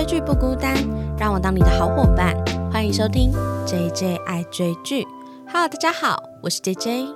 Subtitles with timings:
[0.00, 0.74] 追剧不孤单，
[1.18, 2.34] 让我当你的好伙伴。
[2.72, 3.30] 欢迎收听
[3.66, 5.06] J J 爱追剧。
[5.46, 7.06] Hello，大家好，我是 J J。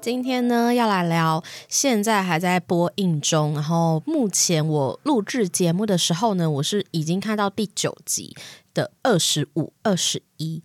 [0.00, 8.34] 今天呢，要来聊现在还在播映中，然后目前我录制节目的时候呢，我是已经看到第九集
[8.74, 10.60] 的二十五、二十一。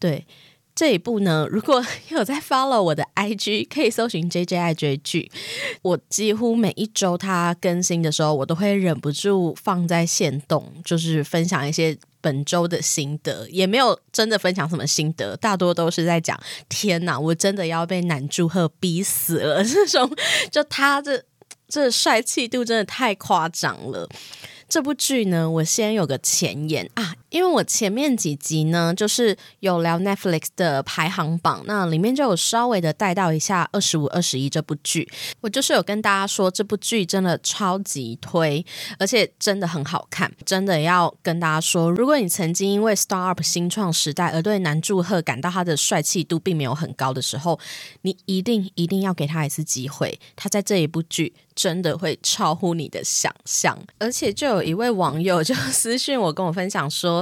[0.00, 0.26] 对。
[0.74, 5.30] 这一部呢，如果有在 follow 我的 IG，可以搜寻 J J I 追剧。
[5.82, 13.46] 我几乎每一周它更新的时候，我都会忍不住放在线动，就是分享一些本周的心得。
[13.50, 16.40] 也没有真的分享什么心得，大多都是在讲：
[16.70, 19.62] 天哪，我真的要被男祝贺逼死了！
[19.62, 20.10] 这种
[20.50, 21.22] 就他这
[21.68, 24.08] 这帅气度真的太夸张了。
[24.68, 38.64] 这部剧呢，我先有个前言啊，因为我前面几集呢，就是有聊 Netflix 的排行榜，那里面就有稍微的带到一下二十五、二十一这部剧，我就是有跟大家说这部剧真的超级推，
[38.98, 47.58] 而且真的很好看，真的要跟大家说，如果你曾经因为 Star Up 新创时代而对男祝贺感到他的帅气度并没有很高的时候，
[48.02, 51.32] 你一定一定要给他一次机会，他在这一部剧。
[51.54, 57.21] 真的会超乎你的想象，而且就有一位网友就私信我跟我分享说。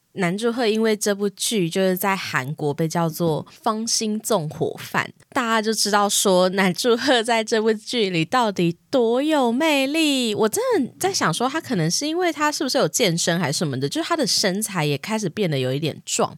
[0.13, 10.35] 男祝贺因为这部剧就是在韩国被叫做“芳心纵火犯”，大家就知道说男祝贺在这部剧里到底多有魅力。
[10.35, 16.35] 我真的在想说，他可能是因为他是不是有健身还是什么的，就是他的身材也开始变得有一点壮，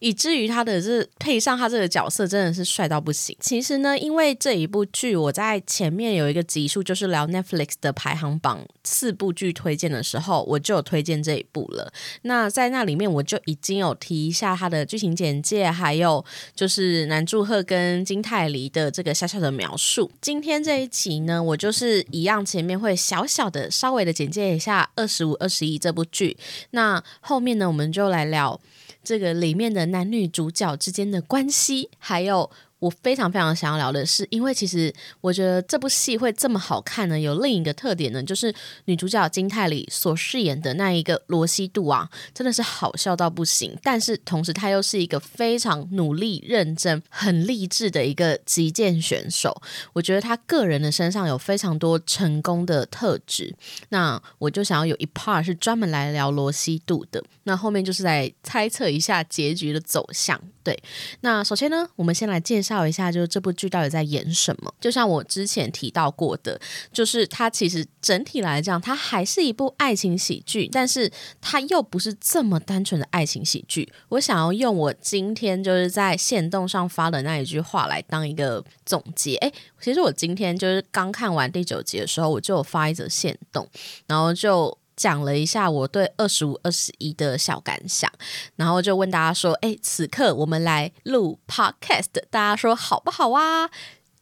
[0.00, 3.36] 以至于他的这配上他这个角色真的是帅到不行。
[3.38, 11.92] 其实呢，因为这一部剧，我在前面有一个集数就是聊 Netflix 的排行榜四部剧推荐的时候，我就有推荐这一部了。
[12.22, 13.11] 那在那里面。
[13.12, 16.24] 我就已经有提一下它的剧情简介，还有
[16.54, 20.10] 就是男祝贺跟金泰梨的这个小小的描述。
[20.20, 26.36] 今天这一集呢，我就是一样，前面会小小的、稍微的简介一下二十五、二十一这部剧。
[26.70, 28.60] 那后面呢，我们就来聊
[29.04, 32.50] 这个里面的男女主角之间的关系，还有。
[32.82, 38.52] 我非常非常想要聊的是，因为其实我觉得这部戏会这么好看呢，有另一个特点呢，就是
[38.86, 43.78] 女主角金泰里所饰演的那一个罗西度啊，真的是好笑到不行。
[43.84, 49.62] 但是同时，她又是一个非常努力、认真、很励志的一个击剑选手。
[49.92, 53.54] 我觉得她个人的身上有非常多成功的特质。
[53.90, 57.22] 那我就想要有一 part 是专门来聊罗西度的。
[57.44, 60.40] 那后面就是在猜测一下结局的走向。
[60.64, 60.76] 对，
[61.20, 62.71] 那首先呢，我们先来介绍。
[62.72, 64.72] 绍一下，就是这部剧到底在演什么？
[64.80, 66.58] 就像我之前提到过的，
[66.92, 71.10] 就是它其实整体来讲，它还是一部爱情喜剧，但是
[71.40, 73.92] 它又不是这么单纯的爱情喜剧。
[74.08, 79.36] 我想要用我今天就是在线动上发的那一句话来当一个总结。
[79.36, 83.68] 哎，其实我今天就是刚看完第九集的时候，我就有发一则线动，
[84.06, 84.78] 然后就。
[85.02, 88.08] 讲了一下我对二十五、二十一的小感想，
[88.54, 93.68] 然后就问大家说：“哎，此刻我们来录 podcast，大家说好不好啊？”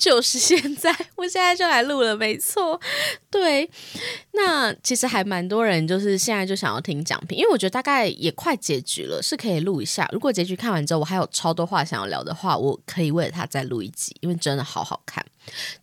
[0.01, 2.81] 就是现在， 我现在就来录了，没错。
[3.31, 3.71] 对，
[4.33, 10.09] 那其实还蛮多人，就是现在就想要听讲评，因为我觉得大概也快结局了，是可以录一下。
[10.11, 15.23] 如果结局看完之后，我还有超多话想要聊的话，我可以为了他再录一集，因为真的好好看。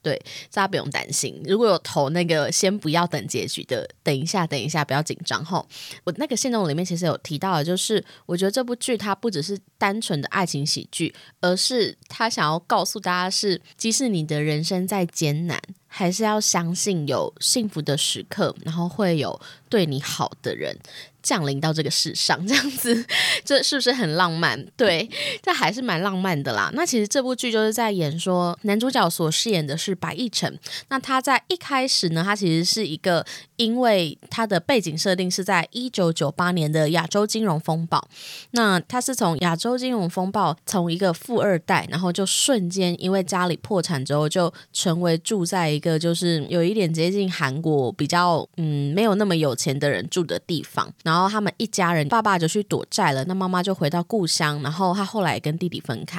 [0.01, 0.15] 对，
[0.51, 1.41] 大家不用担心。
[1.45, 5.65] 如果有投那个先不要等结局的，等一下，等一下，不要紧张哈。
[6.03, 19.39] 我那个线动里面其实有提到的，就是我觉得这部剧它不只是单纯的爱情喜剧，而是他想要告诉大家是，即使你的人生再艰难，还是要相信有幸福的时刻，然后会有
[19.69, 20.77] 对你好的人。
[21.27, 23.05] 降临到这个世上， 这样子，
[23.43, 24.65] 这是不是很浪漫？
[24.77, 25.09] 对，
[25.43, 26.71] 这还是蛮浪漫的啦。
[26.73, 30.57] 那其实这部剧就是在演说，男主角所饰演的是白亦辰。
[30.87, 33.25] 那他在一开始呢，他其实是一个，
[33.57, 38.03] 因为他的背景设定是在一九九八年的亚洲金融风暴。
[38.51, 51.27] 那他是从亚洲金融风暴，从一个富二代，然后就瞬间因为家里破产之后，就成为住在一个就是有一点接近韩国比较嗯没有那么有钱的人住的地方，然后。
[51.27, 54.61] 他们一家人，爸爸就去躲债了，那妈妈就回到故乡。
[54.63, 56.17] 然后他后来跟弟弟分开，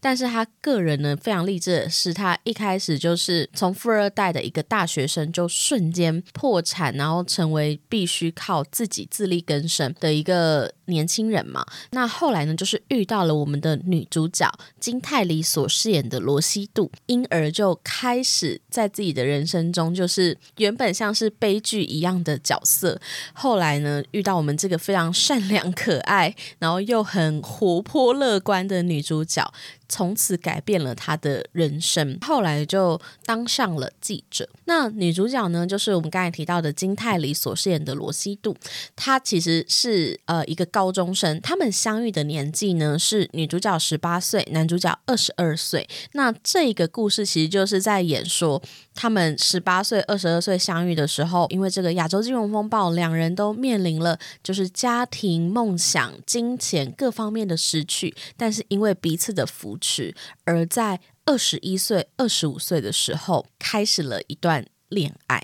[0.00, 11.64] 但是他个人呢非常励志是，他一开始就是从富二代的一个大学生，就瞬间破产，然后成为必须靠自己自力更生的一个年轻人嘛。
[11.92, 23.00] 那后来呢，就是遇到了我们的女主角金泰梨所饰演的罗西度，因而就开始在自己的人生中，就是原本像是悲剧一样的角色，
[23.32, 29.50] 后来呢，遇到我们这个非常善良可爱，然后又很活泼乐观的女主角。
[29.92, 34.48] 从此改变了他的人生，后来就当上了记者。
[34.66, 38.56] 那女主角呢，就是我们刚才提到的金泰梨所饰演的罗西度，
[38.94, 41.38] 她其实是呃一个高高中生。
[41.42, 45.86] 他们相遇的年纪呢是女主角十八岁，男主角二十二岁。
[46.12, 48.62] 那这个故事其实就是在演说，
[48.94, 59.76] 他们十八岁、二十二岁相遇的时候，因为这个亚洲金融风暴，两人都面临了就是家庭、梦想、金钱各方面的失去，但是因为彼此的扶。
[59.80, 65.42] 持，而在二十一岁、二十五岁的时候，开始了一段恋爱。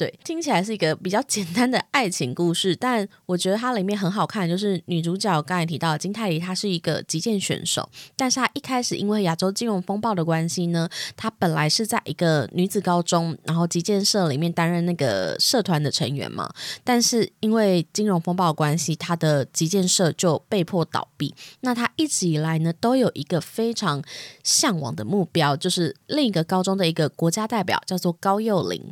[0.00, 7.86] 对，听起来是一个比较简单的爱情故事，但我觉得它里面很好看，就是女主角刚才提到金泰梨，她是一个击剑选手，
[8.16, 10.88] 但是她一开始因为亚洲金融风暴的关系呢，
[11.18, 16.50] 她本来是在一个女子高中，然后击剑社里面担任那个社团的成员嘛，
[16.82, 21.34] 但是因为金融风暴关系，她的击剑社就被迫倒闭。
[21.60, 24.02] 那她一直以来呢，都有一个非常
[24.42, 28.90] 向往的目标，就是另一个高中的一个国家代表，叫做高幼玲。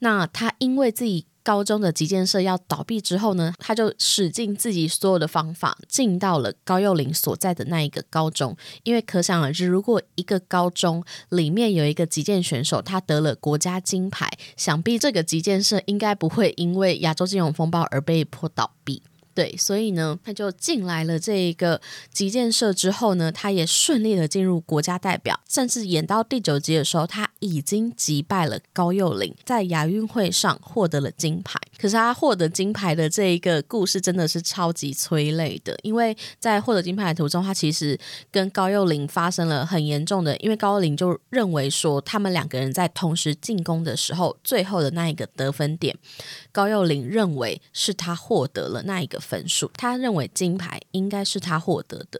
[0.00, 8.56] 那她他因为自己高中的击剑社要倒闭之后呢，他就使尽自己所有的方法进到了高幼林所在的那一个高中。
[8.82, 19.02] 因为可想而知，如果一个高中里面有一个击剑选手，他得了国家金牌，想必这个击剑社应该不会因为亚洲金融风暴而被迫倒闭。
[19.38, 21.80] 对，所以呢，他就进来了这一个
[22.12, 31.60] 集建设之后呢，他也顺利的进入国家代表，甚至演到第九集的时候，他已经击败了高幼霖，在亚运会上获得了金牌。
[31.80, 37.96] 可是他获得金牌的这一个故事真的是超级催泪的，因为在获得金牌的途中，他其实
[38.32, 45.96] 跟高幼玲发生了很严重的，因为高幼玲就认为说，他们两个人在同时进攻的时候，最后的那一个得分点，
[46.50, 49.18] 高幼玲认为是他获得了那一个。
[49.28, 52.18] 分数，他认为金牌应该是他获得的，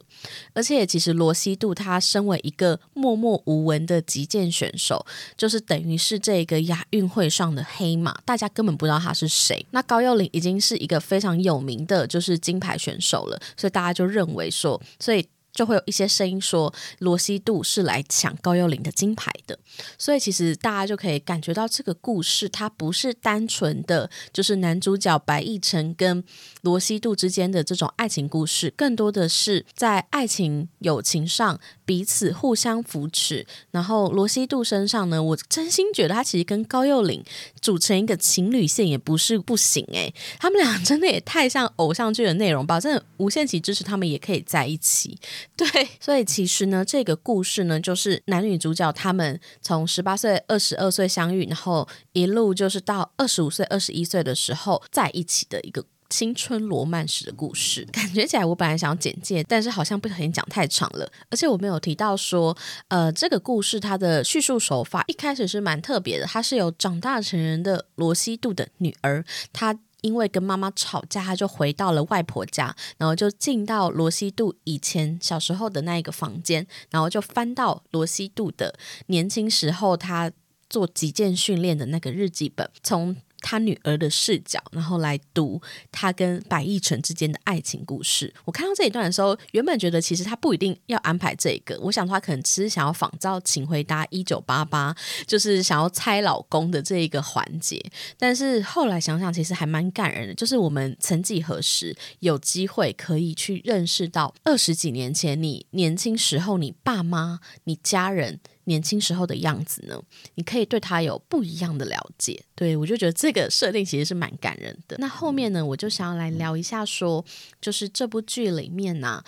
[0.53, 9.48] 而且其实罗西度他身为一个默默无闻的击剑选手，就是等于是这个亚运会上的黑马，大家根本不知道他是谁。
[9.71, 15.27] 那高幼霖已经是一个非常有名的，就是金牌选手了，所以大家就认为说，所以。
[15.51, 19.59] 就会有一些声音说罗西度是来抢高幼霖的金牌的，
[19.99, 26.23] 所以其实大家就可以感觉到这个故事它不是单纯的就是男主角白亦辰跟
[26.69, 33.47] 罗西度之间的这种爱情故事，更多的是在爱情友情上彼此互相扶持。
[33.71, 37.25] 然后罗西度身上呢，我真心觉得他其实跟高幼玲
[37.63, 45.19] 组成一个情侣线也不是不行诶，他们俩真的也太像偶像剧的内容吧，真的无限期支持他们也可以在一起。
[45.57, 57.85] 对，所以其实呢，这个故事呢，就是男女主角他们从十八岁、二十二岁相遇，然后一路就是到二十五岁、二十一岁的时候在一起的一个青春罗曼史的故事。
[57.93, 61.11] 感觉起来，我本来想要简介，但是好像不小心讲太长了。
[61.31, 62.57] 而且我没有提到说，
[62.89, 69.79] 呃，这个故事它的叙述手法一开始是蛮特别的，它是有长大成人的罗西度的女儿，她。
[70.01, 78.79] 因为跟妈妈吵架，他就回到了外婆家，然后就进到罗西度以前小时候的那一个房间，然后就翻到罗西度的
[79.09, 80.31] 年轻时候他
[80.71, 83.17] 做击剑训练的那个日记本，从。
[83.41, 85.61] 他女儿的视角，然后来读
[85.93, 88.33] 他跟白亦辰之间的爱情故事。
[88.45, 94.93] 我看到这一段的时候，原本觉得其实他不一定要安排这个，我想他可能只是想要仿照《请回答一九八八》，
[95.27, 97.83] 就是想要猜老公的这一个环节。
[98.17, 100.35] 但是后来想想，其实还蛮感人的。
[100.35, 108.41] 就是我们曾几何时有机会可以去认识到二十几年前你年轻时候，你爸妈、你家人。
[108.69, 110.01] 年轻时候的样子呢？
[110.37, 112.41] 你可以对他有不一样的了解。
[112.55, 114.97] 对我就觉得这个设定其实是蛮感人的。
[115.01, 117.25] 那后面呢，我就想要来聊一下，说
[117.61, 119.25] 就是这部剧里面呢。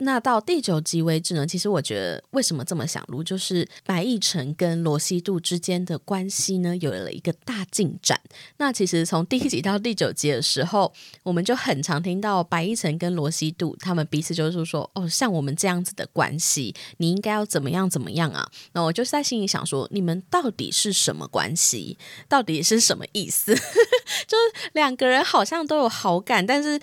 [0.00, 8.20] 那到第九集为止呢，其实我觉得为什么这么想录，就是白亦辰跟罗西度之间的关系呢，有了一个大进展。
[8.56, 10.92] 那其实从第一集到第九集的时候，
[11.22, 18.50] 我们就很常听到白亦辰跟罗西度他们彼此就是说，哦，像我们这样子的关系，你应该要怎么样怎么样啊？
[18.72, 21.98] 那我就在心里想说，你们到底是什么关系？
[22.28, 23.54] 到底是什么意思？
[24.26, 26.80] 就是两个人好像都有好感，但是。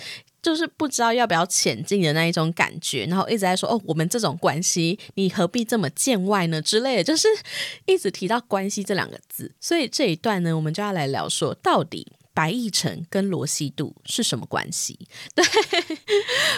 [0.48, 6.62] 就是不知道要不要前进的那一种感觉，然后一直在说哦，我们这种关系，你何必这么见外呢？
[6.62, 7.28] 之类的，就是
[7.86, 9.54] 一直提到关系这两个字。
[9.60, 14.98] 所以这一段呢，我们就要来聊说，到底白亦辰跟罗西度是什么关系？
[15.36, 15.44] 对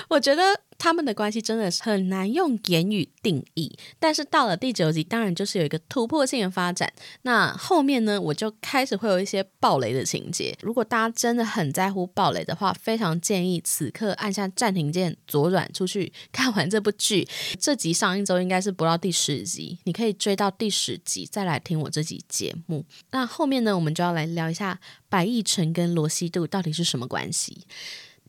[0.09, 0.61] 我觉得。
[0.79, 6.91] 他们的关系真的是很难用言语定义，但是到了第九集，当然就是有一个突破性的发展。
[7.23, 10.57] 那后面呢，我就开始会有一些暴雷的情节。
[10.61, 17.27] 如果大家真的很在乎暴雷的话，非常建议此刻按下暂停键，左转出去看完这部剧。
[17.59, 22.85] 这集上一周应该是播到第十集，你可以追到第十集再来听我这集节目。
[23.11, 27.65] 那后面呢，我们就要来聊一下白亦辰跟罗西度到底是什么关系。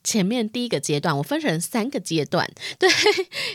[0.02, 2.88] 前面第一个阶段，我分成三个阶段， 对，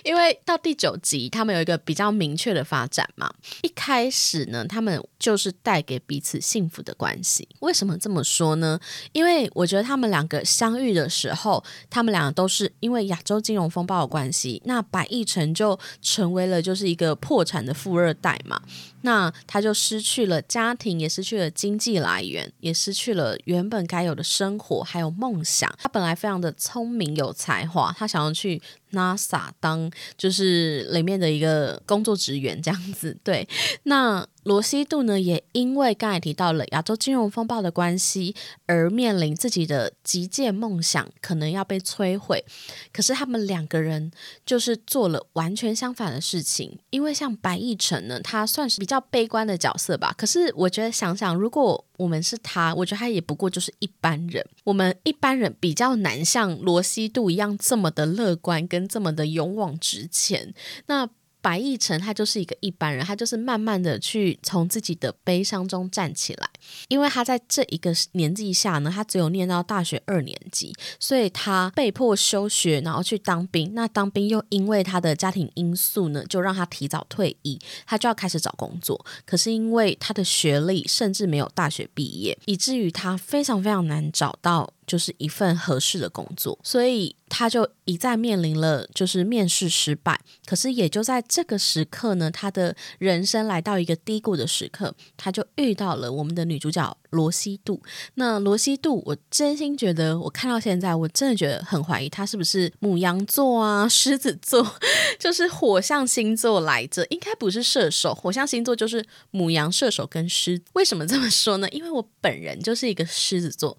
[0.04, 3.34] 因为到第九集，他们有一个比较明确的发展嘛。
[3.64, 7.48] 一开始呢，他们就是带给彼此幸福的关系。
[7.62, 8.80] 为什么这么说呢？
[9.12, 18.62] 因为我觉得他们两个相遇的时候，他们两个都是因为亚洲金融风暴的关系，那白亦辰就成为了就是一个破产的富二代嘛。
[19.06, 25.74] 那他就失去了家庭，也失去了经济来源，也失去了原本该有的生活，还有梦想。
[25.80, 33.16] 他本来非常的聪明有才华，他想要去 NASA 当就是里面的一个工作职员这样子。
[33.24, 33.48] 对，
[33.84, 34.28] 那。
[34.46, 38.36] 罗西度呢，也因为刚才提到了亚洲金融风暴的关系，
[38.68, 42.46] 而面临自己的极限梦想可能要被摧毁。
[42.94, 44.12] 可是他们两个人
[44.46, 46.78] 就是做了完全相反的事情。
[46.92, 50.14] 因为像白亦辰呢，他算是比较悲观的角色吧。
[50.16, 54.46] 可是我觉得想想，如果我们是他，我觉得他也不过就是一般人。
[54.64, 60.54] 我们一般人比较难像罗西度一样这么的乐观，跟这么的勇往直前。
[60.86, 61.10] 那。
[61.46, 66.50] 白亦辰他就是一个一般人，他就是慢慢的去从自己的悲伤中站起来，
[66.88, 73.76] 因为他在这一个年纪下呢，他只有念到大学二年级，所以他被迫休学，然后去当兵。
[73.76, 79.06] 那当兵又因为他的家庭因素呢，就让他提早退役，他就要开始找工作。
[79.24, 84.72] 可是因为他的学历甚至没有大学毕业，以至于他非常非常难找到。
[84.88, 90.20] 就是一份合适的工作，所以他就一再面临了就是面试失败。
[90.46, 96.98] 可是也就在这个时刻呢，他的人生来到一个低谷的时刻，他就遇到了我们的女主角。
[97.12, 97.82] 罗西度，
[98.16, 104.76] 那罗西度，我真心觉得，我看到现在，我真的觉得很怀疑他是不是母羊座啊，狮子座，
[105.18, 108.14] 就是火象星座来着，应该不是射手。
[108.14, 110.62] 火象星座就是母羊、射手跟狮。
[110.74, 111.70] 为什么这么说呢？
[111.70, 113.78] 因为我本人就是一个狮子座，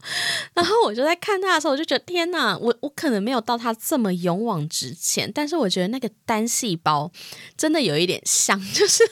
[0.55, 7.11] 然后我就在看他的时候，我就觉得天哪，我我可能没有到他这么勇往直前，但是我觉得那个单细胞
[7.57, 9.05] 真的有一点像， 就是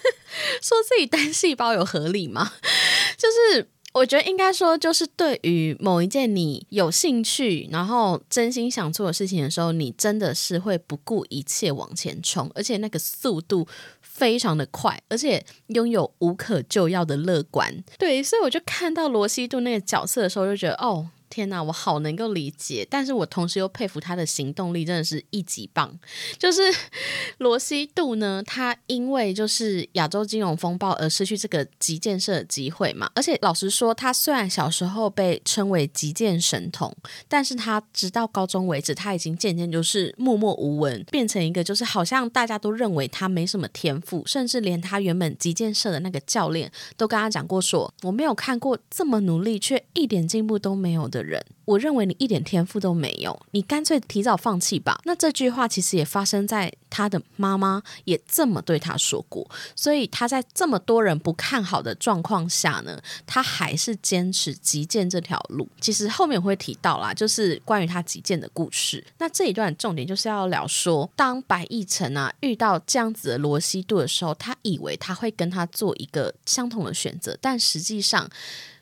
[0.61, 2.53] 说自己单细胞有合理吗？
[3.17, 3.69] 就是。
[3.95, 13.69] 我觉得应该说，就是对于某一件你有兴趣，然后真心想做的事情的时候，你真的是会不顾一切往前冲，而且那个速度
[14.01, 17.73] 非常的快，而且拥有无可救药的乐观。
[17.97, 21.09] 对，所以我就看到罗西度那个角色的时候，就觉得哦。
[21.35, 25.99] 天呐，我好能够理解，但是我同时又佩服他的行动力，真的是一级棒。
[26.39, 26.63] 就是
[27.39, 33.11] 罗西度呢，他因为就是亚洲金融风暴而失去这个极建设的机会嘛。
[33.17, 36.95] 而且老实说，他虽然小时候被称为极建神童，
[37.27, 51.24] 但是他直到高中为止，他已经渐渐就是默默无闻，变成一个就是好像大家都认为他没什么天赋，甚至连他原本极建设的那个教练都跟他讲过，说我没有看过这么努力却一点进步都没有的。
[51.25, 55.01] 人，我认为你一点天赋都没有，你干脆提早放弃吧。
[55.05, 65.69] 那这句话其实也发生在他的妈妈也这么对他说过，所以他在这么多人不看好的状况下呢，他还是坚持击剑这条路。
[65.81, 69.05] 其实后面会提到啦，就是关于他击剑的故事。
[69.19, 78.31] 那这一段重点就是要聊说，当白亦辰啊遇到这样子的罗西度的时候，他以为他会跟他做一个相同的选择，但实际上。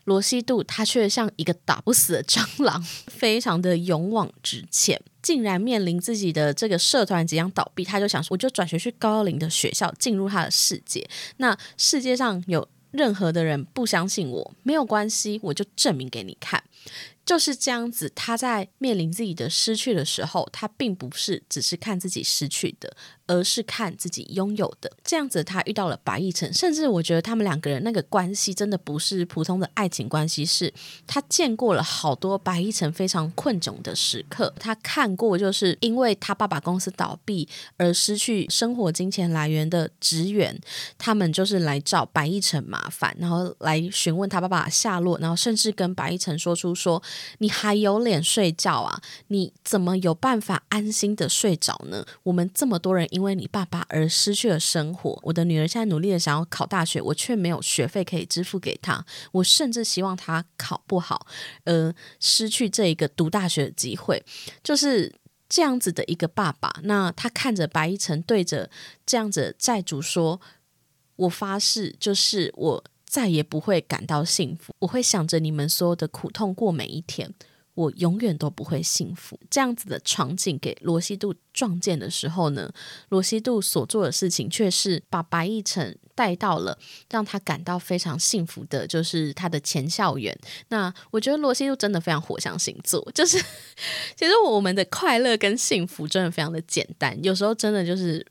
[0.05, 11.07] 罗西度他却像一个打不死的蟑螂， 非常的勇往直前，竟然面临自己的这个社团即将倒闭，他就想说，我就转学去高龄的学校，进入他的世界。
[11.37, 16.61] 那世界上有任何的人不相信我，没有关系，我就证明给你看。
[17.25, 22.95] 就是这样子，他在面临自己的失去的时候，他并不是只是看自己失去的。
[23.25, 30.71] 而是看自己拥有的，这样子他遇到了白亦辰，甚至我觉得他们两个人那个关系真的不是普通的爱情关系，是
[31.07, 40.59] 他见过了好多白亦辰非常困窘的时刻，他看过就是因为他爸爸公司倒闭而失去生活金钱来源的职员，
[40.97, 47.01] 他们就是来找白亦辰麻烦，然后来询问他爸爸下落，然后甚至跟白亦辰说出说
[47.39, 49.01] 你还有脸睡觉啊？
[49.27, 52.05] 你怎么有办法安心的睡着呢？
[52.23, 55.19] 我们这么多人因为你爸爸而失去了生活。
[55.23, 59.05] 我的女儿现在努力的想要考大学，我却没有学费可以支付给她。
[59.31, 61.27] 我甚至希望她考不好，
[61.65, 64.23] 呃，失去这一个读大学的机会，
[64.63, 65.13] 就是
[65.49, 66.73] 这样子的一个爸爸。
[66.83, 68.69] 那他看着白一晨对着
[69.05, 70.39] 这样子债主说
[71.15, 77.31] ：“我发誓，就是我。”再也不会感到幸福，我会想着你们所有的苦痛过每一天，
[77.75, 79.39] 我永远都不会幸福。
[79.51, 82.73] 这样子的场景给罗西度撞见的时候呢，
[83.09, 86.75] 罗西度所做的事情却是把白亦辰带到了
[87.11, 90.35] 让他感到非常幸福的，就是他的前校园。
[90.69, 93.37] 那我觉得罗西度真的非常火象星座，就是
[94.17, 98.25] 其实我们的快乐跟幸福真的非常的简单，有时候真的就是。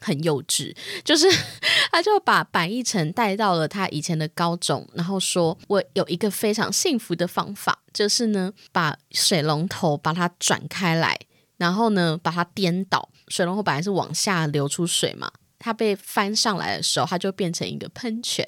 [0.00, 0.74] 很幼稚，
[1.04, 1.28] 就是
[1.92, 11.18] 他就把白亦辰带到了他以前的高中，然后说：“我有一个非常幸福的方法，就是呢，把水龙头把它转开来，
[11.56, 13.08] 然后呢，把它颠倒。
[13.28, 15.30] 水龙头本来是往下流出水嘛。”
[15.64, 18.46] 它被翻上来的时候，它就变成一个喷泉，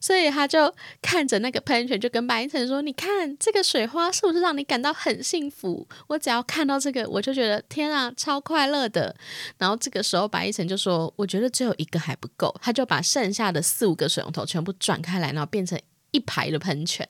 [0.00, 5.88] 所以他就看着那个喷泉，就跟白一晨说：“你看这个水花是不是让你感到很幸福？
[6.06, 9.12] 我只要看到这个，我就觉得天啊，超快乐的。”
[9.58, 15.76] 然后这个时候，白一晨就说：“我觉得只有一个还不够。”他就把剩下的四五个水龙头全部转开来，然后变成。
[16.12, 17.06] 一排的喷泉，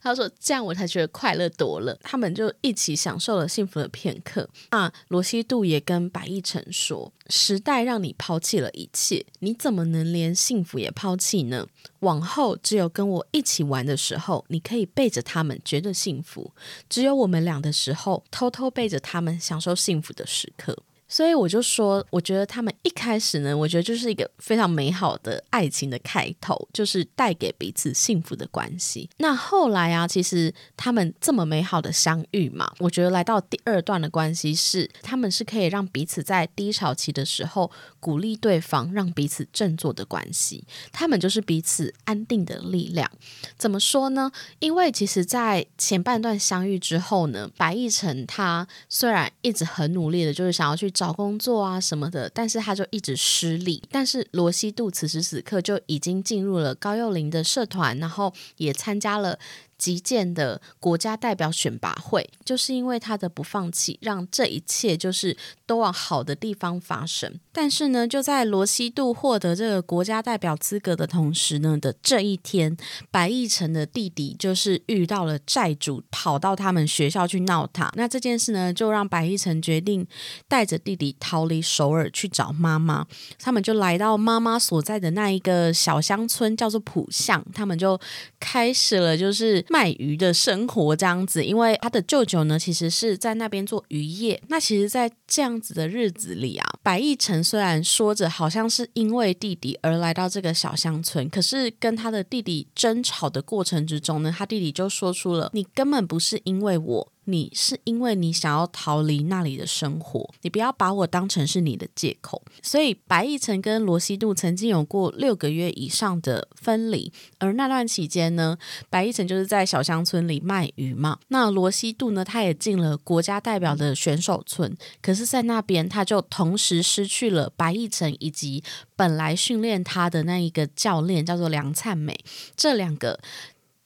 [0.00, 4.48] 他说：“这样我才觉得快乐多了。”他们就一起享受了幸福的片刻。
[4.70, 11.66] 那罗西度也跟白亦晨说：“时代让你抛弃了一切，你怎么能连幸福也抛弃呢？
[12.00, 16.52] 往后只有跟我一起玩的时候，你可以背着他们觉得幸福；
[16.88, 20.76] 只有我们俩的时候，偷偷背着他们享受幸福的时刻。”
[21.12, 29.10] 所以我就说，我觉得他们一开始呢，我觉得就是一个非常美好的爱情的开头，就是带给彼此幸福的关系。
[29.18, 40.64] 那后来啊，其实他们这么美好的相遇嘛，我觉得来到第二段的关系是，他们是可以让彼此在低潮期的时候鼓励对方，让彼此振作的关系。
[40.92, 43.10] 他们就是彼此安定的力量。
[43.58, 44.32] 怎么说呢？
[44.60, 50.90] 因为其实，在前半段相遇之后呢，白亦辰他虽然一直很努力的，就是想要去。
[51.02, 53.82] 找工作啊什么的，但是他就一直失利。
[53.90, 59.36] 但是罗西度此时此刻就已经进入了高幼霖的社团，然后也参加了。
[59.82, 65.36] 击剑的国家代表选拔会，就是因为他的不放弃，让这一切就是
[65.66, 67.40] 都往好的地方发生。
[67.50, 72.76] 但是呢，就在罗西度获得这个国家代表资格的同时呢的这一天，
[73.10, 77.90] 白亦辰的弟弟就是遇到了债主，跑到他们学校去闹他。
[77.96, 80.06] 那这件事呢，就让白亦辰决定
[80.46, 83.04] 带着弟弟逃离首尔去找妈妈。
[83.40, 87.44] 他们就来到妈妈所在的那一个小乡村，叫做浦项。
[87.52, 88.00] 他们就
[88.38, 89.64] 开始了，就是。
[89.72, 94.38] 卖鱼的生活这样子，因为他的舅舅呢，其实是在那边做渔业。
[94.48, 112.42] 那其实，在这样子的日子里啊，白亦辰虽然说着好像是因为弟弟而来到这个小乡村，可是跟他的弟弟争吵的过程之中呢，他弟弟就说出了：“你根本不是因为我。”你是因为你想要逃离那里的生活，你不要把我当成是你的借口。
[112.62, 118.58] 所以白亦辰跟罗西度曾经有过六个月以上的分离，而那段期间呢，
[118.90, 121.18] 白亦辰就是在小乡村里卖鱼嘛。
[121.28, 128.62] 那罗西度呢，他也进了国家代表的选手村，可是，在那边他就同时失去了白亦辰以及
[128.96, 132.18] 本来训练他的那一个教练，叫做梁灿美，
[132.56, 133.20] 这两个。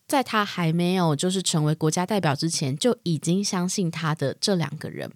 [0.06, 5.10] 在他还没有就是成为国家代表之前，就已经相信他的这两个人，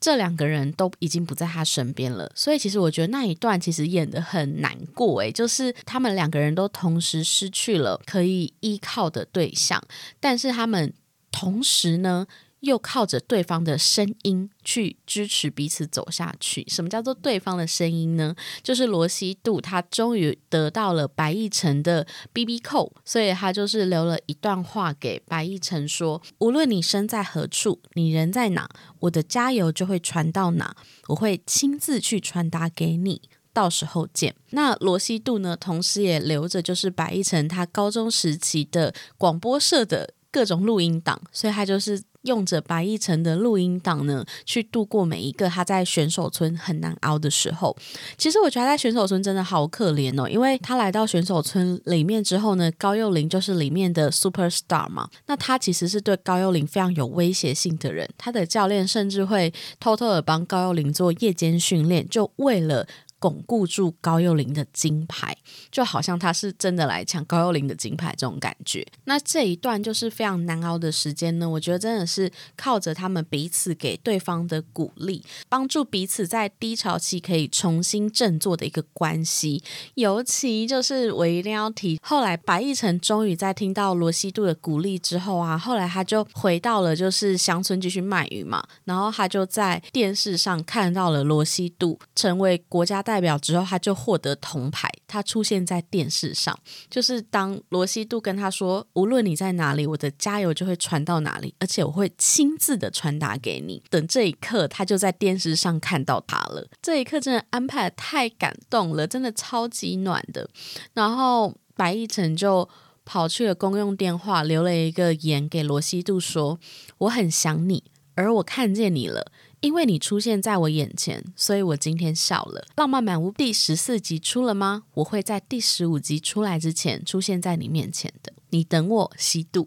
[0.00, 2.30] 这两个人都已经不在他身边了。
[2.34, 9.82] 所以其实我觉得那一段其实演的很难过，诶，就是他们两个人都同时失去了可以依靠的对象，
[10.20, 10.92] 但是他们
[11.30, 12.26] 同时呢。
[12.62, 16.64] 又靠着对方的声音去支持彼此走下去。
[16.68, 18.34] 什么叫做对方的声音呢？
[18.62, 28.68] 就是罗西度他终于得到了白亦辰的 B B 扣，所以他就是留了一段话给白亦辰说：“无论你身在何处，你人在哪，
[29.00, 30.76] 我的加油就会传到哪，
[31.08, 33.20] 我会亲自去传达给你。
[33.52, 42.00] 到时候见。”那罗西度呢，同时也留着就是白亦辰他高中时期的广播社的各种录音档，所以他就是。
[42.22, 47.76] 用着白亦晨的录音档呢，去度过每一个他在选手村很难熬的时候。
[48.16, 55.08] 其实我觉得在选手村真的好可怜哦，因为他来到选手村里面之后呢，高幼霖就是里面的 super star 嘛。
[55.26, 62.86] 那他其实是对高幼霖非常有威胁性的人，他的教练甚至会偷偷的帮高幼霖做夜间训练，就为了。
[63.22, 65.36] 巩固住高幼霖的金牌，
[65.70, 68.84] 就好像他是真的来抢高幼霖的金牌这种感觉。
[69.04, 79.62] 那这一段就是非常难熬的时间呢，我觉得真的是靠着他们彼此给对方的鼓励，帮助彼此在低潮期可以重新振作的一个关系。
[79.94, 103.82] 尤其就是我一定要提，后来白亦辰终于在听到罗西度的鼓励之后啊，后来他就回到了就是乡村继续卖鱼嘛，然后他就在电视上看到了罗西度成为国家代代表之后，他就获得铜牌，他出现在电视上，就是当罗西度跟他说，无论你在哪里，我的加油就会传到哪里，而且我会亲自的传达给你。
[103.90, 110.48] 等这一刻，他就在电视上看到他了，这一刻真的安排的太感动了，真的超级暖的。
[110.94, 112.66] 然后白亦辰就
[113.04, 116.58] 跑去了公用电话，留了一个言给罗西度说
[116.96, 119.30] ：“我很想你，而我看见你了，
[119.62, 124.82] 因为你出现在我眼前，所以我今天笑了。”浪漫满屋第十四集出了吗？
[124.92, 128.30] 我会在第十五集出来之前出现在你面前的。
[128.50, 129.66] 你等我，西度。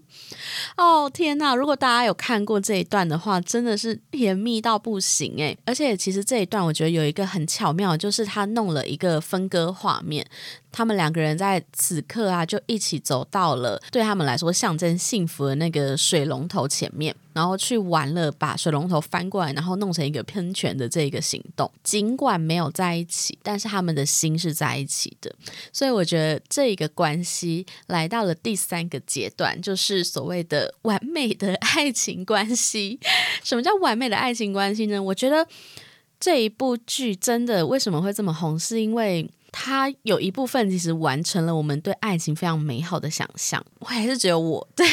[0.78, 1.56] 哦天呐！
[1.56, 5.58] 如果大家有看过这一段的话，真的是甜蜜到不行诶。
[5.66, 10.24] 而且其实这一段我觉得有一个很巧妙，就是他弄了一个分割画面。
[10.76, 21.72] 他们两个人在此刻啊，就一起走到了对他们来说象征幸福的那个水龙头前面，然后去玩了把水龙头翻过来，然后弄成一个喷泉的这个行动。
[21.82, 25.34] 尽管没有在一起，但是他们的心是在一起的。
[25.72, 33.00] 所以我觉得这一个关系来到了第三个阶段，就是所谓的完美的爱情关系。
[33.46, 35.02] 什么叫完美的爱情关系呢？
[35.02, 35.48] 我觉得
[36.20, 39.30] 这一部剧真的为什么会这么红，是因为。
[39.58, 44.86] 它有一部分其实完成了我们对爱情非常美好的想象，我还是只有我 对，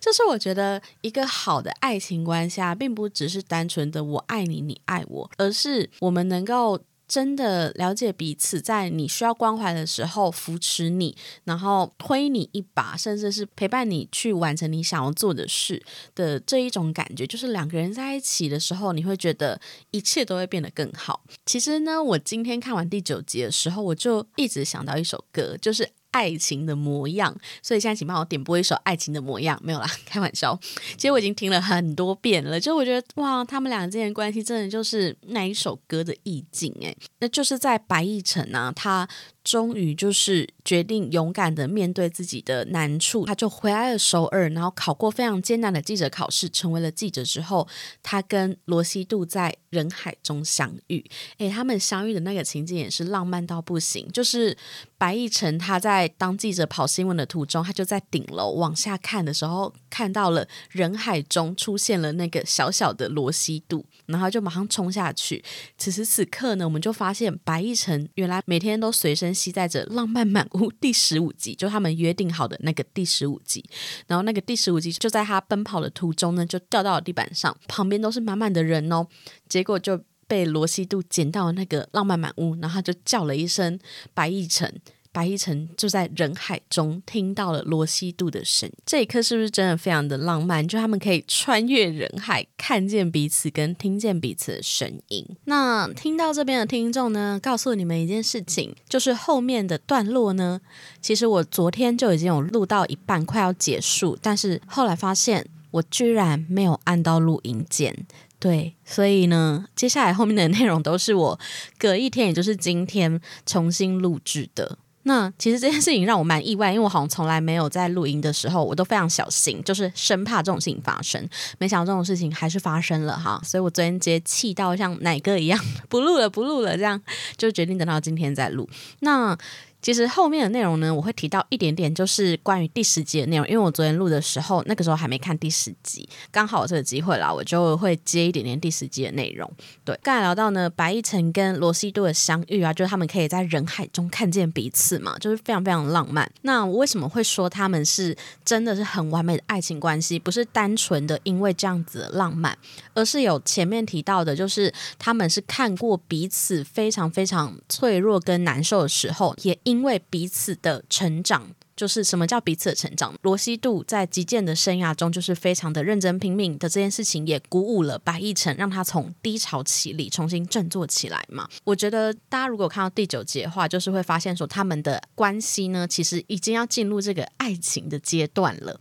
[0.00, 6.80] 就是我觉得一个好的爱情观下，并不只是单纯的我爱你，你爱我，而是我们能够。
[7.06, 15.82] 真的了解彼此，在你需要关怀的时候扶持你，然后推你一把，甚至是陪伴你去完成你想要做的事
[16.14, 21.22] 的这一种感觉，就是两个人在一起的时候，你会觉得一切都会变得更好。
[21.46, 25.88] 其实呢，我今天看完第九集的时候，我就一直想到一首歌，就是。
[26.14, 29.58] 爱情的模样，所以现在请帮我点播一首《爱情的模样》。
[29.64, 30.56] 没有啦，开玩笑。
[30.96, 39.08] 其实我已经听了很多遍了，就我觉得哇，他们俩之间关系真的就是那一首歌的意境诶，那就是在白亦辰啊，他。
[39.44, 47.68] 终于就是决定勇敢的面对自己的难处，他就回来了首尔，然后考过非常艰难的记者考试，成为了记者之后，
[48.02, 51.04] 他跟罗西度在人海中相遇。
[51.36, 54.08] 诶，他们相遇的那个情景也是浪漫到不行。
[54.10, 54.56] 就是
[54.96, 65.44] 白亦辰他在当记者跑新闻的途中，他就在顶楼往下看的时候，看到了人海中出现了那个小小的罗西度，然后就马上冲下去。
[65.76, 69.34] 此时此刻呢，我们就发现白亦辰原来每天都随身。
[69.34, 70.46] 携带着《浪漫满》
[70.80, 73.64] 第十五集，就他们约定好的那个第十五集。
[74.06, 79.06] 然后那个第十五集就在他奔跑的途中呢，就掉到了地板上，旁边都是满满的人哦。
[79.48, 83.78] 结果就被罗西度捡到那个《浪漫满屋》，然后他就叫了一声
[84.14, 84.80] “白亦辰”。
[85.14, 90.66] 白一晨就在人海中听到了罗西度的声音，这一刻是不是真的非常的浪漫？
[90.66, 95.24] 就他们可以穿越人海，看见彼此，跟听见彼此的声音。
[95.44, 100.60] 那听到这边的听众呢，告诉你们一件事情，就是后面的段落呢，
[101.00, 108.04] 其实我昨天就已经有录到一半，快要结束，但是后来发现我居然没有按到录音键，
[108.40, 111.38] 对，所以呢，接下来后面的内容都是我
[111.78, 114.78] 隔一天，也就是今天重新录制的。
[115.04, 121.26] 那其实这件事情让我蛮意外，因为我好像从来没有在录音的时候，我都非常小心，就是生怕这种事情发生。
[121.58, 127.00] 没想到这种事情还是发生了哈，所以我昨天直接气到像奶哥一样， 不录了，不录了，这样
[127.36, 128.68] 就决定等到今天再录。
[129.00, 129.38] 那。
[129.84, 133.46] 其实后面的内容呢，我会提到一点点，就是关于第十集的内容。
[133.46, 139.46] 因为我昨天录的时候，那个时候还没看第十集，刚好有这个机会啦，我就会接一点点第十集的内容。
[139.84, 146.26] 对，刚才聊到呢，白亦晨跟罗西度的相遇啊，就是他们可以在人海中看见彼此嘛，就是非常非常浪漫。
[146.40, 150.18] 那我为什么会说他们是真的是很完美的爱情关系？
[150.18, 152.56] 不是单纯的因为这样子的浪漫，
[152.94, 163.12] 而是有前面提到的，就是他们是看过彼此非常非常脆弱跟难受的时候，也因因为彼此的成长，就是什么叫彼此的成长？
[163.22, 171.48] 罗西度在击剑的生涯中，就是非常的认真拼命的这件事情，也鼓舞了白亦辰，让他从低潮期里重新振作起来嘛。
[171.64, 178.78] 我觉得大家如果看到第九集的话，就是会发现说他们的关系呢，其实已经要进入这个爱情的阶段了。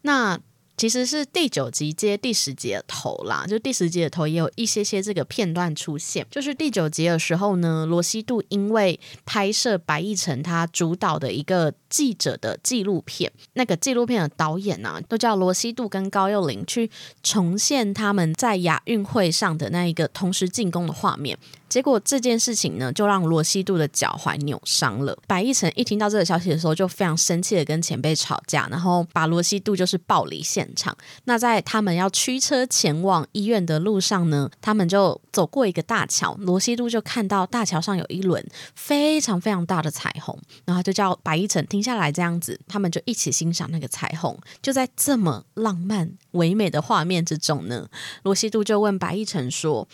[0.00, 0.40] 那
[0.80, 6.26] 其实是第九集接第十集的头啦，就第十集的头也有一些些这个片段出现。
[6.30, 16.90] 就是第九集的时候呢，罗西度因为拍摄白亦辰他主导的一个记者的纪录片，那个纪录片的导演呢，都叫罗西度跟高幼霖去
[17.22, 21.36] 重现他们在亚运会上的那一个同时进攻的画面。
[21.70, 25.16] 结果这件事情呢，就让罗西度的脚踝扭伤了。
[25.28, 30.94] 白亦辰一听到这个消息的时候，就非常生气的跟前辈吵架，然后把罗西度就是抱离现场。
[31.24, 44.36] 那在他们要驱车前往医院的路上呢，他们就走过一个大桥，罗西度就看到大桥上有一轮非常非常大的彩虹，然后就叫白亦辰停下来，这样子，他们就一起欣赏那个彩虹。
[44.60, 47.88] 就在这么浪漫唯美的画面之中呢，
[48.24, 49.86] 罗西度就问白亦辰说：“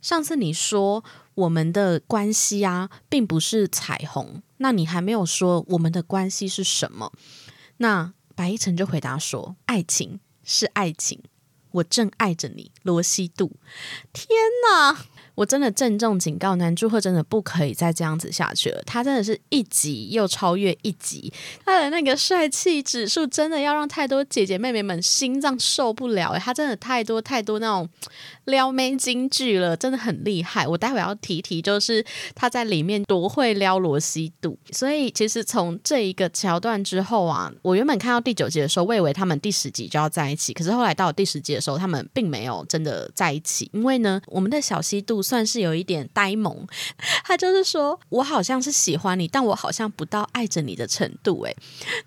[0.00, 1.02] 上次你说。”
[1.34, 4.42] 我们的关系啊，并不是彩虹。
[4.58, 7.12] 那你还没有说我们的关系是什么？
[7.78, 11.20] 那白一晨就回答说：“爱情是爱情，
[11.72, 13.56] 我正爱着你，罗西度。”
[14.12, 14.28] 天
[14.68, 15.06] 哪！
[15.36, 18.80] 我真的郑重警告男祝贺，真的不可以再这样子下去了。
[18.86, 21.32] 他真的是一集又超越一集，
[21.64, 26.38] 他的那个帅气指数真的要让太多姐姐妹妹们心脏受不了。
[26.38, 27.88] 他真的太多太多那种
[28.44, 30.68] 撩妹金句了，真的很厉害。
[30.68, 32.04] 我待会要提提，就是
[32.34, 34.58] 他在里面多会撩罗西度。
[34.70, 40.52] 所以其实从这一个桥段之后啊，我原本看到第九集的时候，我以为他们第十集就要在一起。
[40.52, 45.24] 可是后来到第十集的时候，他们并没有真的在一起，因为呢，我们的小西度。
[45.24, 46.66] 算是有一点呆萌，
[47.24, 51.56] 他就是说我好像是喜欢你，但我好像不到爱着你的程度诶。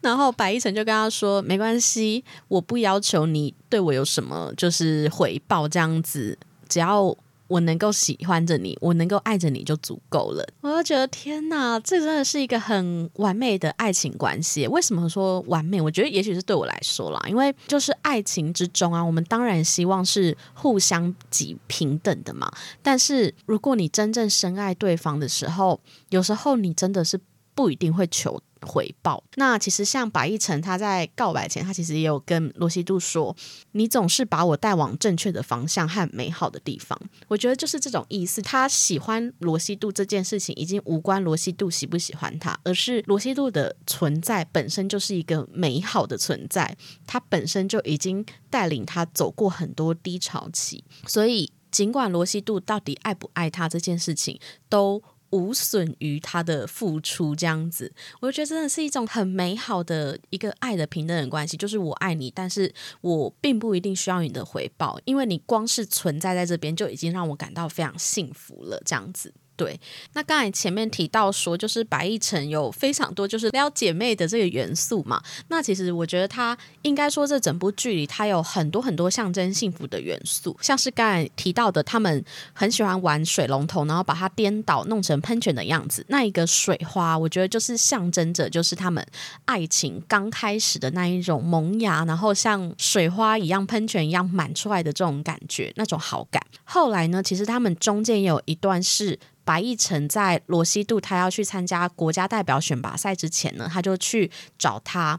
[0.02, 7.16] 然后白一晨就跟他说没关系，我不要求你对我有什么就是回报，这样子只要。
[7.50, 10.46] 我能够喜欢着你，我能够爱着你就足够了。
[10.60, 14.68] 我就觉得天哪，这真的是一个很完美的爱情关系。
[14.68, 15.80] 为什么说完美？
[15.80, 22.52] 我觉得也许是对我来说啦，因为就是爱情之中啊，我们当然希望是互相及平等的嘛。
[22.82, 27.18] 但是如果你真正深爱对方的时候，有时候你真的是
[27.56, 28.42] 不一定会求。
[28.62, 29.24] 回报。
[29.36, 33.36] 那其实像白亦辰，他在告白前，他其实也有跟罗西度说
[33.74, 38.42] ：“你总是把我带往正确的方向和美好的地方。”我觉得就是这种意思。
[38.42, 46.76] 他喜欢罗西度这件事情，已经无关罗西度喜不喜欢他，而是罗西度的存在本身就是一个美好的存在。
[47.06, 54.40] 他本身就已经带领他走过很多低潮期，所以尽管罗西度到底爱不爱他这件事情，
[54.70, 55.04] 都。
[55.32, 61.58] 无损于他的付出，这样子，我就觉得真的是一种很美好的一个爱的平等的关系。
[61.58, 69.34] 就是我爱你，但是我并不一定需要你的回报，因为你光是存在在这边就已经让我感到非常幸福了，这样子。
[69.58, 69.78] 对，
[70.14, 75.20] 那刚才前面提到说，就是白亦辰有非常多就是撩姐妹的这个元素嘛。
[75.48, 86.06] 那其实我觉得他应该说这整部剧里，他有很多很多象征幸福的元素，像是刚才提到的，他们很喜欢玩水龙头，然后把它颠倒弄成喷泉的样子。
[86.10, 89.04] 那一个水花，我觉得就是象征着就是他们
[89.46, 96.40] 爱情刚开始的那一种萌芽，然后像水花一样喷泉一样满出来的这种感觉，那种好感。
[96.64, 99.18] 后来呢，其实他们中间有一段是。
[99.48, 104.30] 白亦辰在罗西度他要去参加国家代表选拔赛之前呢，他就去
[104.60, 105.18] 找他，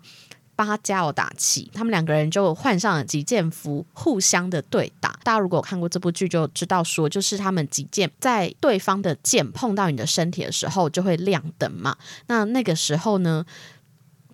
[0.54, 1.70] 帮他加油打气。
[1.72, 5.18] 他们两个人就换上了击剑服，互相的对打。
[5.24, 11.96] 大家如果看过这部剧，就知道说，就是他们击剑在对方的剑碰到你的身体的时候，就会亮灯嘛。
[12.26, 13.46] 那那个时候呢，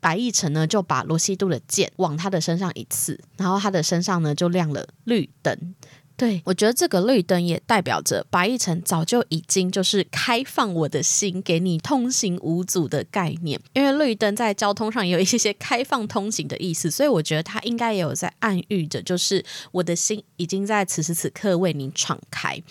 [0.00, 5.74] 白亦辰呢就把罗西度的剑往他的身上一刺，然后他的身上呢就亮了绿灯。
[6.16, 22.62] 对，我觉得这个绿灯也代表着白亦辰早就已经就是开放我的心给你通行无阻的概念，因为绿灯在交通上也有一些开放通行的意思，所以我觉得它应该也有在暗喻着，就是我的心已经在此时此刻为你敞开。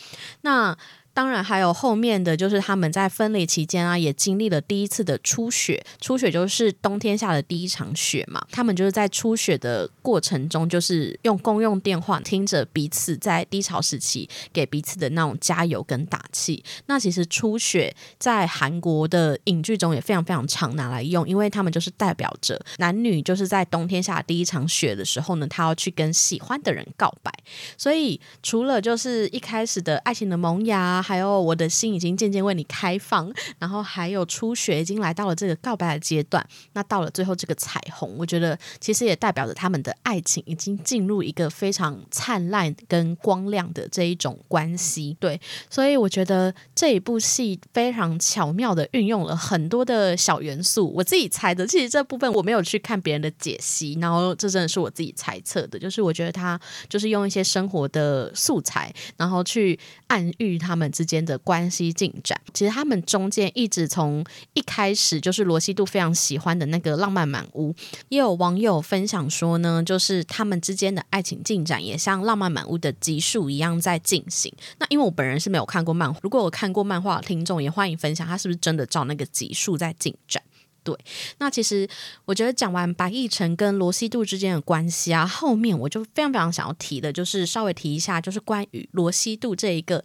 [0.42, 0.78] 那。
[1.14, 5.86] 当然，还有后面的就是他们在分离期间啊，也经历了第一次的初雪。
[6.02, 8.44] 初雪就是冬天下的第一场雪嘛。
[8.52, 16.64] 他们就是在初雪的过程中，就是用公用电话听着彼此在低潮时期给彼此的那种加油跟打气。
[16.88, 27.32] 那其实初雪在韩国的影剧中也非常非常常拿来用，因为他们就是代表着男女就是在冬天下第一场雪的时候呢，他要去跟喜欢的人告白。
[27.78, 31.03] 所以除了就是一开始的爱情的萌芽。
[31.04, 36.44] 还有我的心已经渐渐为你开放，然后还有初雪已经来到了这个告白的阶段。
[36.72, 45.18] 那到了最后这个彩虹，我觉得其实也代表着他们的爱情已经进入一个非常灿烂跟光亮的这一种关系。
[45.20, 45.40] 对，
[45.70, 50.92] 所以我觉得这一部戏非常巧妙的运用了很多的小元素。
[50.94, 62.40] 我自己猜的，其实这部分我没有去看别人的解析，然后这真的是我自己猜测的，就是我觉得他就是用一些生活的素材，然后去暗喻他们之间的关系进展。
[62.54, 67.76] 其实他们中间一直从一开始就是罗西度非常喜欢的那个浪漫满屋，
[68.08, 74.54] 也有网友分享说呢，就是他们之间的爱情进展也像浪漫满屋的集数一样在进行。
[74.78, 80.42] 那因为我本人是没有看过漫画，如果我看过漫画的听众也欢迎分享，他是不是真的照那个集数在进展？
[80.84, 80.98] 对，
[81.40, 81.88] 那其实
[82.26, 90.04] 我觉得讲完白亦晨跟罗西度之间的关系啊，后面我就非常非常想要提的，就是稍微提一下，就是关于罗西度这一个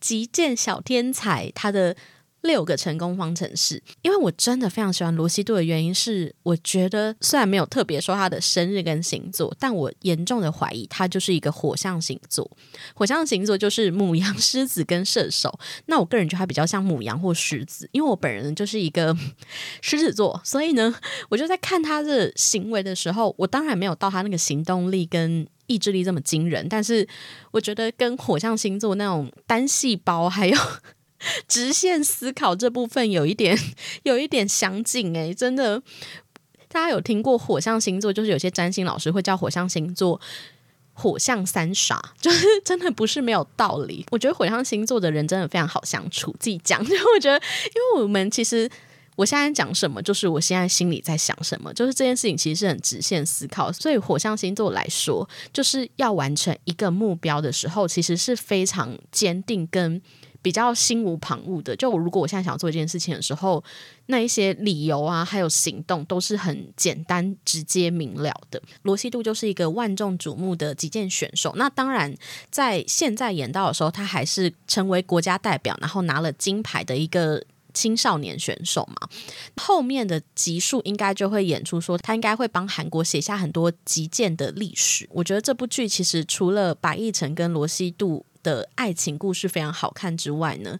[0.00, 1.96] 极简小天才他的。
[2.42, 12.50] 六个成功方程式，因为我真的非常喜欢罗西度的原因是，我觉得虽然没有特别说他的生日跟星座，但我严重的怀疑他就是一个火象星座。
[12.94, 15.58] 火象星座就是母羊、狮子跟射手。
[15.86, 19.14] 那我个人觉得他比较像母羊或狮子，因为我本人就是一个
[19.82, 20.94] 狮子座，所以呢，
[21.28, 27.06] 我就在看他的行为的时候，我当然没有到他那个行动力跟意志力这么惊人，但是
[27.50, 30.56] 我觉得跟火象星座那种单细胞还有。
[31.46, 33.58] 直线思考这部分有一点
[34.04, 35.80] 有一点相近诶，真的，
[36.68, 38.12] 大家有听过火象星座？
[38.12, 40.20] 就是有些占星老师会叫火象星座
[40.94, 44.04] “火象三傻”，就是真的不是没有道理。
[44.10, 46.34] 我觉得火象星座的人真的非常好相处。
[46.38, 48.70] 自己讲， 就我觉得，因为我们其实
[49.16, 53.72] 我现在讲什么，就是我现在心里在想什么，就是这件事情其实是很直线思考。
[53.72, 60.00] 所以火象星座来说，就是要完成一个目标的时候，其实是非常坚定跟。
[60.42, 63.62] 比较心无旁骛的，就我如果我现在想做一件事情的时候，
[64.06, 68.60] 那一些理由啊，还有行动都是很简单、直接、明了的。
[68.82, 71.52] 罗西度就是一个万众瞩目的击剑选手。
[71.56, 72.14] 那当然，
[72.50, 79.08] 在现在演到的时候，他还是成为国家代表，然后拿了金牌的一个青少年选手嘛。
[79.56, 85.06] 后面的集数应该就会演出说，他应该会帮韩国写下很多击剑的历史。
[85.12, 88.24] 我觉得这部剧其实除了白亦辰跟罗西度。
[88.42, 90.78] 的爱情故事非常好看之外呢，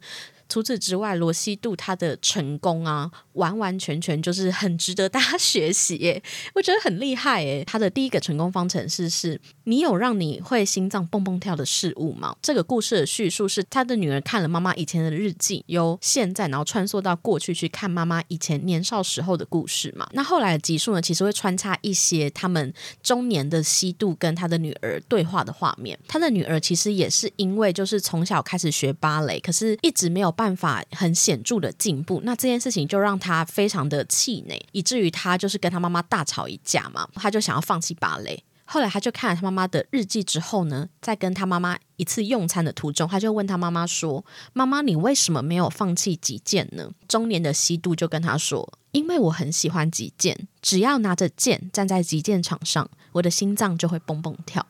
[0.51, 6.21] 除此之外，罗西度他的成功啊，完完全全就是很值得大家 学习耶！
[6.55, 7.65] 我觉得很厉害耶。
[7.65, 12.35] 他的第一个成功方程式是：你有让你会心脏蹦蹦跳的事物吗？
[12.43, 20.09] 这个故事的叙述是他的女儿看了妈妈以前的日记，由现在然后穿梭到过去去看妈妈以前年少时候的故事嘛。
[20.15, 25.97] 那后来的集数呢，其实会穿插一些他们中年的西度跟他的女儿对话的画面。
[26.09, 30.35] 他的女儿其实也是因为就是从小开始学芭蕾，可是一直没有。
[30.41, 38.43] 办法很显著的进步，那这件事情就让他非常的气馁，以至于他就是跟他妈妈大吵一架嘛，他就想要放弃芭蕾。
[38.65, 44.25] 后来他就看了他妈妈的日记之后呢，在跟他妈妈一次用餐的途中，他就问他妈妈说
[44.55, 54.65] ：“妈妈，你为什么没有放弃击剑呢？”中年的西渡就跟他说：“因为我很喜欢击剑，只要拿着剑站在击剑场上，我的心脏就会蹦蹦跳。”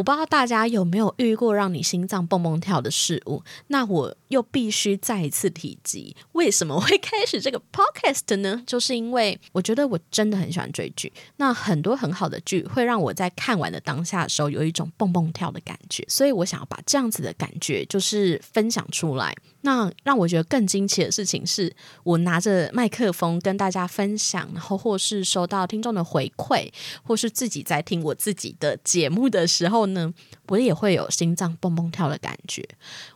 [0.00, 3.42] 我不知道大家有没有遇过让你心脏蹦蹦跳的事物？
[3.66, 8.62] 那我又必须再一次提及，为什么会开始这个 podcast 呢？
[8.66, 19.36] 就是因为我觉得我真的很喜欢追剧，那很多很好的剧会让我在看完的当下的时候有一种蹦蹦跳的感觉，所以我想要把这样子的感觉就是分享出来。
[19.62, 21.70] 那让我觉得更惊奇的事情是，
[22.02, 26.70] 我拿着麦克风跟大家分享，然后或是收到听众的回馈，
[27.02, 30.12] 或是自己在听我自己的节目的时候呢，
[30.48, 32.66] 我也会有心脏蹦蹦跳的感觉。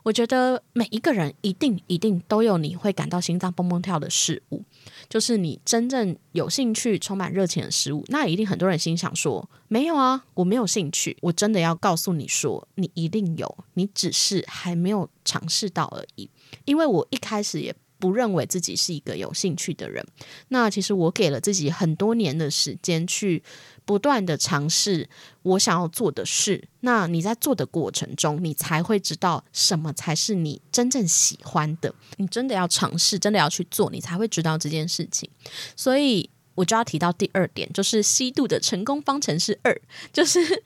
[0.03, 4.63] 我觉得每一个人一定一定都有你会感到心脏蹦蹦跳的事物，
[5.09, 8.05] 就是你真正有兴趣、充满热情的事物。
[8.09, 16.29] 那一定很多人心想说：“没有啊，我没有兴趣。”我真的要告诉你说，你一定有，你只是还没有尝试到而已。
[16.65, 20.05] 因为我一开始也不认为自己是一个有兴趣的人，
[20.49, 23.43] 那其实我给了自己很多年的时间去
[23.85, 25.09] 不断的尝试
[25.43, 26.69] 我想要做的事。
[26.81, 31.95] 那你在做的过程中，你才会知道什么才是你真正喜欢的。
[32.17, 35.29] 你真的要尝试，真的要去做，你才会知道这件事情。
[35.77, 39.81] 所以我就要提到第二点，就是吸度的成功方程式二，
[40.13, 40.63] 就是。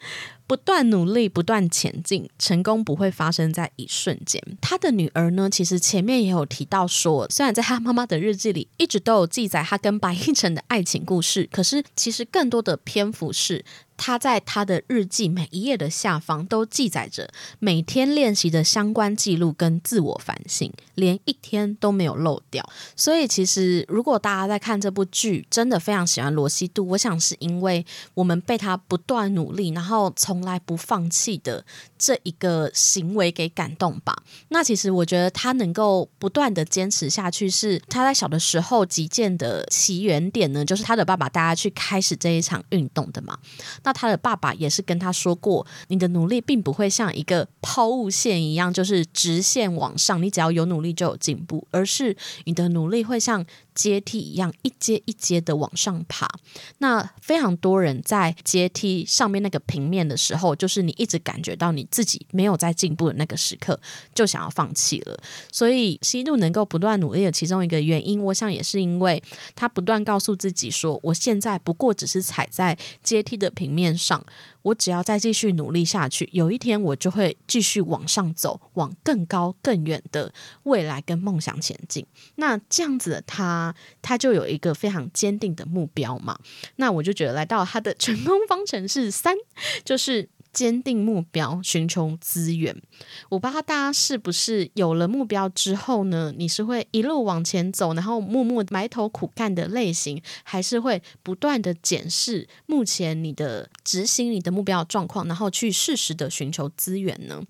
[0.48, 4.42] 不断努力，不断前进，成功不会发生在一瞬间。
[4.62, 13.62] 他的女儿呢，其实前面也有提到说，虽然在他妈妈的日记里一直都有记载他跟白亦辰的爱情故事，可是其实更多的篇幅是
[13.98, 22.66] 他在他的日记每一页的下方都记载着每天练习的相关记录跟自我反省，连一天都没有漏掉。
[22.96, 27.84] 所以，其实如果大家在看这部剧，真的非常喜欢罗西度，我想是因为
[28.14, 31.64] 我们被他不断努力，然后从来不放弃的
[31.98, 34.22] 这一个行为给感动吧。
[34.48, 43.38] 那其实我觉得他能够不断的坚持下去，是他在小的时候击剑的起源点呢，就是他的爸爸带他去开始这一场运动的嘛。
[43.82, 53.44] 那他的爸爸也是跟他说过，你的努力并不会像一个抛物线一样，就是直线往上，你只要有努力就有进步，而是你的努力会像。
[53.78, 56.28] 阶梯一样一阶一阶的往上爬，
[56.78, 63.78] 那非常多人在阶梯上面那个平面的时候，就是你一直感觉到你自己没有在进步的那个时刻，
[64.12, 65.16] 就想要放弃了。
[65.52, 69.22] 所以西渡能够不断努力的其中一个原因，我想也是因为
[69.54, 74.26] 他不断告诉自己说，我现在不过只是踩在阶梯的平面上。
[74.62, 80.32] 我只要再继续努力下去，有一天我就会继续往上走，往更高更远的
[80.64, 82.06] 未来跟梦想前进。
[82.36, 86.38] 那这样子，他他就有一个非常坚定的目标嘛。
[86.76, 89.34] 那我就觉得来到他的成功方程式三，
[89.84, 90.28] 就是。
[90.58, 92.74] 坚定目标，寻求资源。
[93.28, 96.34] 我不知道大家是不是有了目标之后呢？
[96.36, 107.40] 你是会一路往前走，然后默默埋头苦干的类型，还是会不断的检视目前你的执行你的目标状况，然后去适时的寻求资源呢？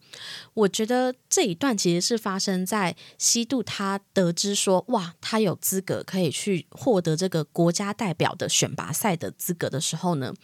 [0.53, 10.35] 我觉得这一段其实是发生在西渡他得知说，哇，他有资格可以去获得这个国家代表的选拔赛的资格的时候呢。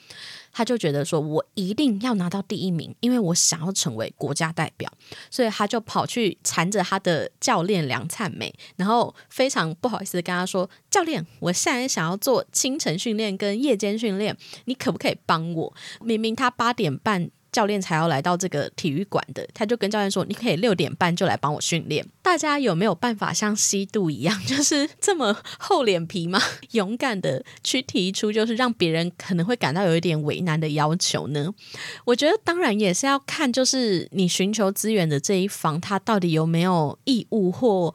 [0.54, 4.90] 他就觉得说，我一定要拿到第一名，因为我想要成为国家代表，
[5.30, 14.34] 所以他就跑去缠着他的教练梁灿美，然后非常不好意思的跟他说：“教练，我现在想要做清晨训练跟夜间训练，
[14.66, 15.74] 你可不可以帮我？
[16.00, 26.40] 明明他八点半。”教练才要来到这个体育馆的，他就跟教练说：“你可以六点半就来帮我训练。”大家有没有办法像西渡一样， 就是这么厚脸皮吗？
[26.72, 31.54] 勇敢的去提出，就是让别人可能会感到有一点为难的要求呢？
[32.04, 37.94] 我觉得当然也是要看，就是你寻求资源的这一方，他到底有没有义务或。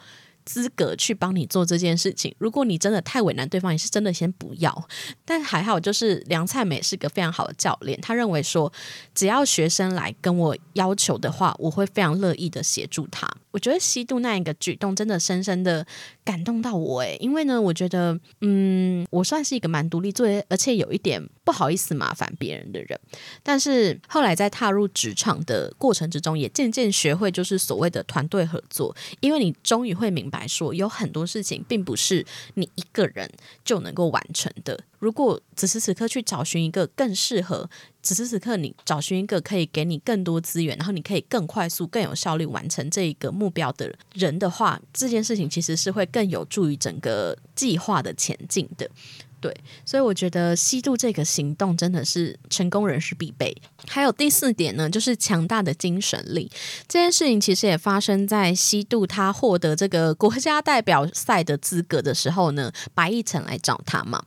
[0.50, 2.34] 资格去帮你做这件事情。
[2.40, 4.90] 如果你真的太为难对方，你是真的先不要。
[5.24, 8.74] 但还好，就是梁灿美是个非常好的教练，他认为说，
[9.14, 13.30] 只要学生来跟我要求的话，我会非常乐意的协助他。
[13.52, 15.86] 我觉得西渡那一个举动真的深深的
[16.26, 23.00] 感动到我诶，因为呢，我觉得嗯，我算是一个蛮独立、做而且有一点不好意思麻烦别人的人。
[23.42, 30.46] 但是后来在踏入职场的过程之中，也渐渐学会就是所谓的团队合作，因为你终于会明白。
[30.50, 32.26] 说，有很多事情并不是
[32.56, 33.30] 你一个人
[33.64, 34.80] 就能够完成的。
[35.00, 37.70] 如果此时此刻去找寻一个更适合，
[38.04, 48.90] 此时此刻你找寻一个可以给你更多资源，然后你可以更快速、更有效率完成这一个目标的人的话，这件事情其实是会更有助于整个计划的前进的。
[49.42, 53.56] 对，所以我觉得吸度这个行动真的是成功人士必备。
[53.88, 56.50] 还有第四点呢，就是强大的精神力。
[56.88, 62.72] 这件事情其实也发生在吸度他获得这个国家代表赛的资格的时候呢。
[62.94, 64.22] 白亦辰来找他嘛，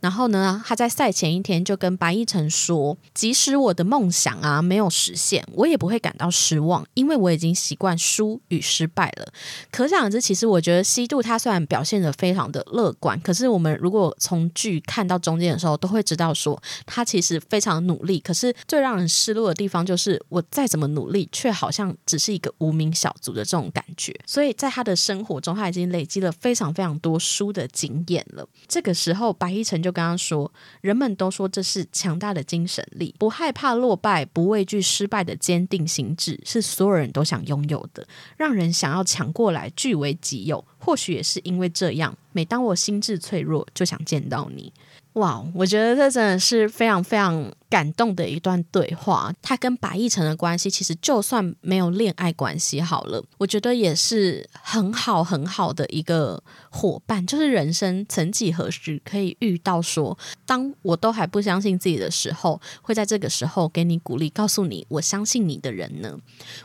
[0.00, 9.32] 然后呢，他在赛前一天就跟白亦辰说：“即使我的梦想啊没有实现，我也不会感到失望，因为我已经习惯输与失败了。”
[9.72, 18.18] 可想而知，其实我觉得西度他虽然表现的非常的乐观，可是我们如果从剧看到中间的时候，都会知道说他其实非常努力。
[18.18, 24.12] 可是最让人失落的地方就是，我再怎么努力，却好像只是一个无名小卒的这种感觉。
[24.26, 28.44] 所以在他的生活中，他已经累积了非常非常多输的经验了。
[28.66, 30.52] 这个时候，白一晨就跟他说
[30.82, 38.04] ：“人们都说这是强大的精神力，不害怕落败，不畏惧失败的坚定心智，是所有人都想拥有的，
[38.36, 40.64] 让人想要抢过来据为己有。
[40.78, 44.72] 或许也是因为这样。”每当我心智脆弱，就想见到你。
[45.14, 47.52] 哇，我觉得这真的是非常非常。
[47.70, 57.26] 感动的一段对话，他跟白亦辰的关系，其实就算没有恋爱关系好了，我觉得也是很好很好的一个伙伴。
[57.26, 60.16] 就是人生曾几何时可以遇到说，
[60.46, 66.18] 当我都还不相信自己的时候，会在这个时候给你鼓励，告诉你我相信你的人呢？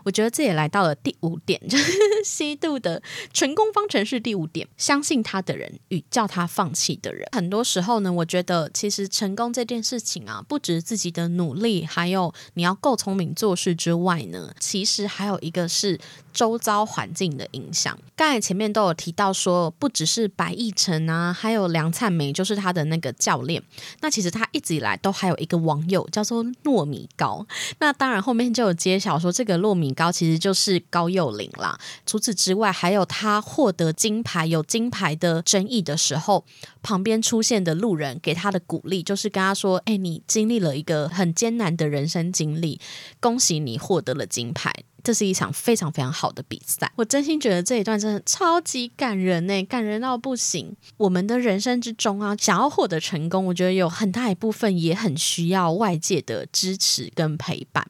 [0.05, 1.91] 我觉得这也来到了第五点，就是
[2.23, 3.01] 西渡的
[3.33, 7.27] 成功方程式第五点：相信他的人与叫他放弃的人。
[7.33, 10.81] 很多时候呢，我觉得其实成功这件事情啊，不只。
[10.93, 15.99] 自己的努力，还有你要够聪明做事之外呢，其实还有一个是
[16.31, 17.97] 周遭环境的影响。
[18.15, 23.63] 刚才前面都有提到说，不只是白亦晨啊，还有梁灿梅，就是他的那个教练。
[24.01, 27.43] 那其实他一直以来都还有一个网友叫做糯米糕。
[27.79, 31.75] 那当然后面就有揭晓说，这个糯米糕其实就是高幼霖啦。
[32.05, 36.45] 除此之外，还有他获得金牌有金牌的争议的时候，
[36.83, 42.81] 旁边出现的路人给他的鼓励，就是跟他说：“哎，你经历了一一个很艰难的人生经历，
[43.21, 44.73] 恭喜你获得了金牌。”
[45.03, 50.73] 这是一场非常非常好的比赛，我真心觉得这一段真的超级感人呢，感人到不行。
[50.95, 57.85] 我们的人生之中啊，想要获得成功，我觉得有很大一部分也很需要外界的支持跟陪伴。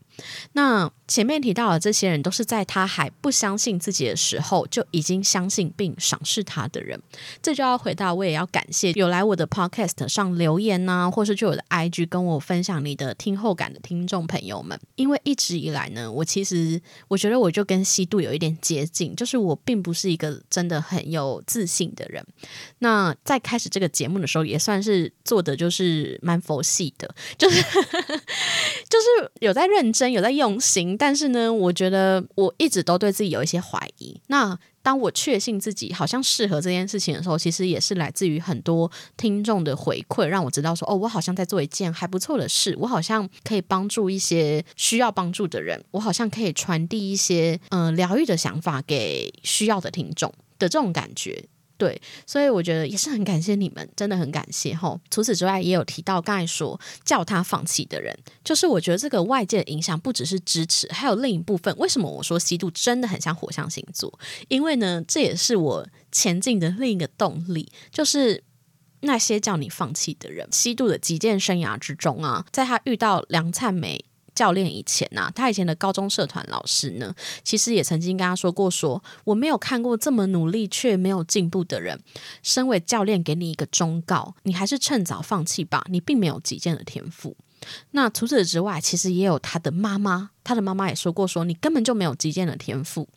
[0.54, 7.02] 那前面提到的这些人，都是在他还不相信自己的时候，就已经相信并赏识他的人。
[7.42, 14.80] 这就要回到，我也要感谢有来我的 podcast 上留言呐，或是就我的 IG 跟我分享你的听后感的听众朋友们。
[14.96, 22.26] 因为一直以来呢，我其实我觉得我就跟西渡有一点接近，就是我并不是一个真的很有自信的人。
[22.80, 27.62] 那在开始这个节目的时候，也算是做的就是蛮佛系的，就是
[28.90, 30.03] 就是有在认真。
[30.12, 34.20] 有在用心，但是呢，我觉得我一直都对自己有一些怀疑。
[34.28, 51.46] 那当我确信自己好像适合这件事情的时候，其实也是来自于很多听众的回馈，让我知道说，哦，我好像在做一件还不错的事，我好像可以帮助一些需要帮助的人，我好像可以传递一些嗯疗愈的想法给需要的听众的这种感觉。
[51.76, 54.98] 对，所以我觉得也是很感谢你们，真的很感谢哈。
[55.10, 61.76] 除此之外，也有提到刚才说叫他放弃的人，就是我觉得这个外界的影响不只是支持，还有另一部分。
[61.78, 64.18] 为什么我说西渡真的很像火象星座？
[64.48, 68.44] 因为呢，这也是我前进的另一个动力，就是
[69.02, 70.48] 那些叫你放弃的人。
[70.52, 74.06] 西渡的击剑生涯之中啊，在他遇到梁灿梅。
[74.36, 77.14] 教练以前呐，他以前的高中社团老师呢，
[77.44, 82.00] 其实也曾经跟他说过：说我没有看过这么努力却没有进步的人。
[82.42, 85.86] 身为教练，给你一个忠告，你还是趁早放弃吧。
[85.90, 87.36] 你并没有击剑的天赋。
[87.92, 93.08] 那除此之外，其实也有他的妈妈，他的妈妈也说过：说你根本就没有击剑的天赋。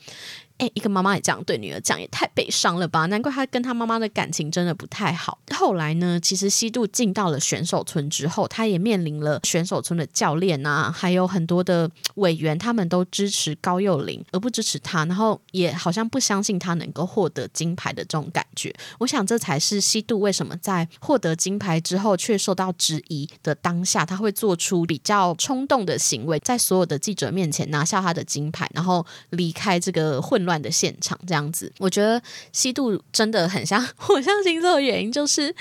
[0.59, 3.05] 哎，一个妈妈也这样对女儿讲，也太悲伤了吧！
[3.07, 5.39] 难怪她跟她妈妈的感情真的不太好。
[5.55, 18.75] 后来呢，其实西渡进到了选手村之后，他也面临了选手村的教练啊，还有很多的委员，他们都支持高幼霖，而不支持他，然后也好像不相信他能够获得金牌的这种感觉。
[19.01, 30.46] 我想这才是西渡为什么在获得金牌之后却受到质疑的当下，他会做出比较冲动的行为，在所有的记者面前拿下他的金牌，然后离开这个混。
[30.47, 32.23] 乱的现场这样子，我觉得
[32.53, 35.55] 西渡真的很像火象星座原因，就是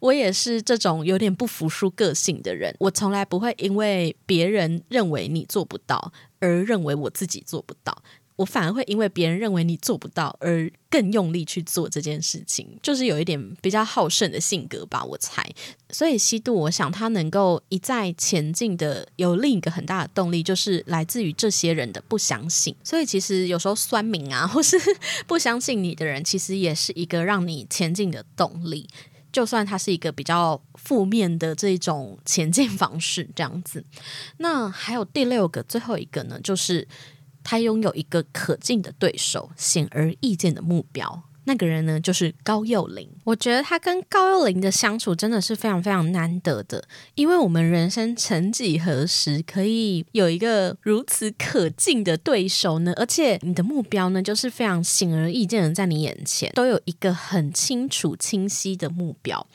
[0.00, 7.96] 我也是这种有点不服输个性的人，我从来不会因为别人认为你做不到而认为我自己做不到。
[8.36, 15.42] 我反而会因为别人认为你做不到而更用力去做这件事情，就是有一点比较好胜的性格吧，我猜。
[15.88, 22.76] 所以西渡，我想他能够一再前进的，有另一个很大的动力，就是来自于这些人的不相信。
[22.84, 24.78] 所以其实有时候酸民啊，或是
[25.26, 28.86] 不相信你的人，其实也是一个让你前进的动力。
[29.32, 33.84] 就算他是一个比较负面的这种前进方式，这样子。
[34.38, 36.86] 那还有第六个，最后一个呢，就是。
[37.48, 41.22] 他拥有一个可敬的对手，显而易见的目标。
[41.48, 43.08] 那个人呢，就是高幼霖。
[43.22, 46.82] 我觉得他跟高幼霖的相处真的是非常非常难得的，
[47.14, 52.92] 因为我们人生曾几何时可以有一个如此可敬的对手呢？
[52.96, 59.46] 而且你的目标呢，就是非常显而易见的在你眼前，都有一个很清楚清晰的目标。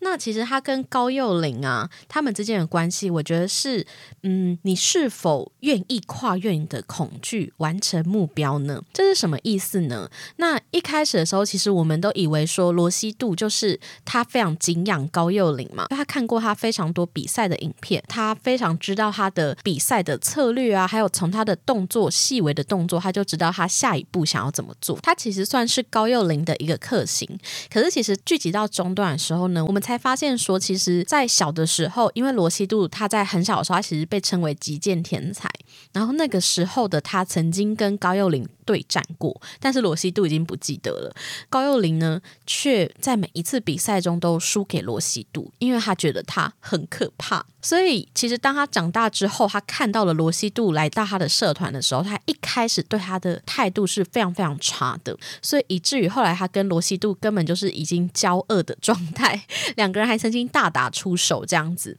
[0.00, 3.86] 那其实他跟高幼霖啊，他们之间的关系，我觉得是，
[4.22, 8.82] 嗯，你是否愿意跨越你的恐惧，完成目标呢？
[8.92, 10.10] 这是什么意思呢？
[10.36, 24.98] 那一开始的时候，其实我们都以为说罗西度就是他非常敬仰高幼霖嘛，他看过他非常多比赛的影片，他非常知道他的比赛的策略啊，还有从他的动作细微的动作，他就知道他下一步想要怎么做。
[25.02, 27.28] 他其实算是高幼霖的一个克星，
[27.70, 35.50] 可是其实聚集到中段的时候呢，我们才才发现说，其实，在小的时候，因为罗西度他在很小的时候，他其实被称为极剑天才。
[35.92, 41.12] 然后那个时候的他曾经跟高幼霖对战过，但是罗西度已经不记得了。
[41.48, 47.44] 高幼霖呢，却在每一次比赛中都输给罗西度，因为他觉得他很可怕。
[47.62, 59.40] 所以其实当他长大之后，他看到了罗西度来到他的社团的时候，他一开始对他的态度是非常非常差的，所以以至于后来他跟罗西度根本就是已经交恶的状态，
[59.76, 61.96] 两个人还曾经大打出手这样子。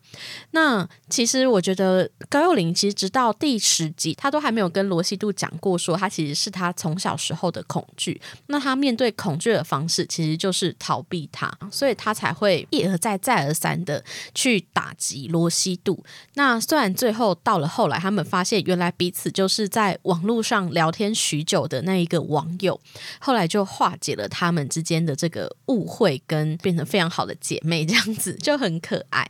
[0.51, 8.19] 那其实我觉得高幼霖其实直到第十集，他都还没有跟罗西度讲过，说他其实是他从小时候的恐惧。
[8.47, 14.03] 那他面对恐惧的方式，其实就是逃避他，所以他才会一而再再而三的
[14.33, 16.03] 去打击罗西度。
[16.35, 22.79] 那虽然最后到了后来，他们发现原来彼此就是在网络上聊天许久的那一个网友，
[23.19, 29.29] 后来就化解了他们之间的这个误会，跟变成非常好的姐妹，这样子 就很可爱。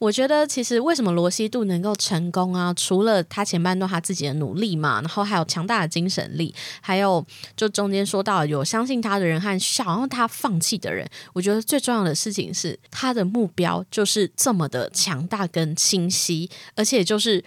[0.00, 2.74] 我觉得其实为什么罗西度能够成功啊？
[2.74, 7.24] 除了他前半段他自己的努力嘛，然后还有强大的精神力，还有
[7.56, 11.08] 就中间说到有相信他的人和想要他放弃的人。
[11.32, 17.42] 我觉得最重要的事情是他的目标就是这么的强大跟清晰，而且就是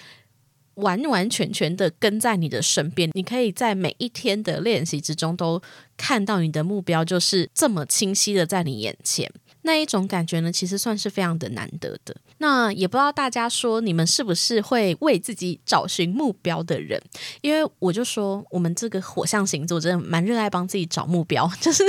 [0.76, 3.09] 完完全全的跟在你的身边。
[3.14, 5.61] 你可以在每一天的练习之中都
[5.95, 9.32] 看到你的目标就是这么清晰的在你眼前。
[9.64, 12.16] 那一种感觉呢，其实算是非常的难得的。
[12.43, 17.01] 那也不知道大家说，你们是不是会为自己找寻目标的人？
[17.39, 21.49] 因为我就说，我们这个火象星座真的蛮热爱帮自己找目标。
[21.61, 21.85] 就是，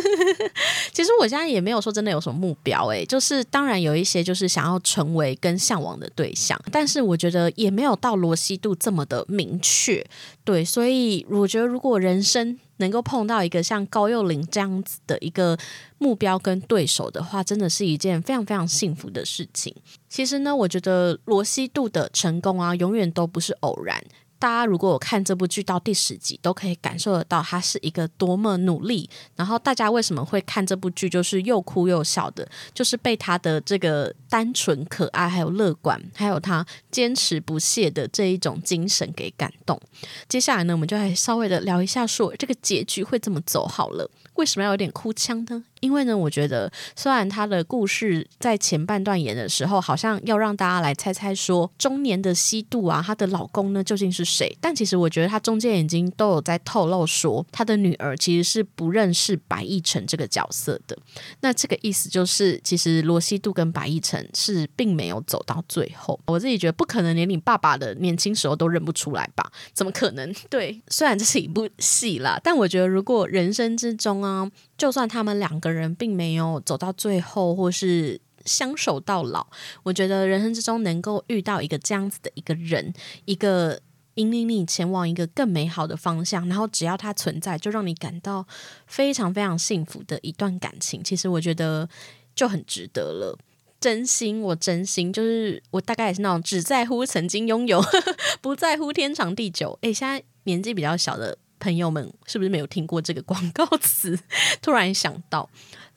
[0.92, 10.06] 其实我现在也没有说真的有什么目标，诶，就是当然有一些就是想要成为跟向往的对象，但是我觉得也没有到罗西度这么的明确。
[10.44, 15.58] 对，所以我觉得如果人生，能够碰到一个像高幼霖这样子的一个
[15.98, 19.74] 目标跟对手的话，真的是一件非常非常幸福的事情。
[20.14, 24.00] 其实呢，我觉得罗西度的成功啊，永远都不是偶然。
[24.38, 29.10] 大家如果有看这部剧到第十集，都可以感受得到他是一个多么努力。
[29.34, 39.80] 然后大家为什么会看这部剧，就是又哭又笑的，就是被他的这个单纯可爱，还有乐观，还有他坚持不懈的这一种精神给感动。
[40.28, 44.08] 接下来呢，我们就来稍微的聊一下，说这个结局会怎么走好了。
[44.34, 45.64] 为什么要有点哭腔呢？
[45.80, 54.56] 因为呢，我觉得虽然他的故事在前半段演的时候，好像要让大家来猜猜说中年的西渡啊，她的老公呢究竟是谁？
[54.62, 60.96] 但其实我觉得他中间已经都有在透露说，他的女儿其实是不认识白亦辰这个角色的。
[61.40, 66.18] 那这个意思就是，其实罗西度跟白亦辰是并没有走到最后。
[66.26, 69.52] 我自己觉得不可能连你爸爸的年轻时候都认不出来吧？
[69.74, 70.34] 怎么可能？
[70.48, 74.50] 对，虽然这是一部戏啦，但我觉得如果人生之中啊。
[74.78, 79.46] 就算他们两个人并没有走到最后，或是相守到老，
[79.82, 82.92] 我觉得人生之中能够遇到一个这样子的一个人，
[83.24, 83.80] 一个
[84.14, 88.46] 引领你前往一个更美好的方向，然后只要他存在，就让你感到
[88.86, 91.88] 非常非常幸福的一段感情，其实我觉得
[92.34, 93.38] 就很值得了。
[93.80, 97.82] 真心，我真心就是我大概也是那种只在乎曾经拥有，
[98.40, 99.78] 不在乎天长地久。
[99.82, 101.36] 诶，现在年纪比较小的。
[101.64, 104.18] 朋友们是不是没有听过这个广告词？
[104.60, 105.48] 突然想到，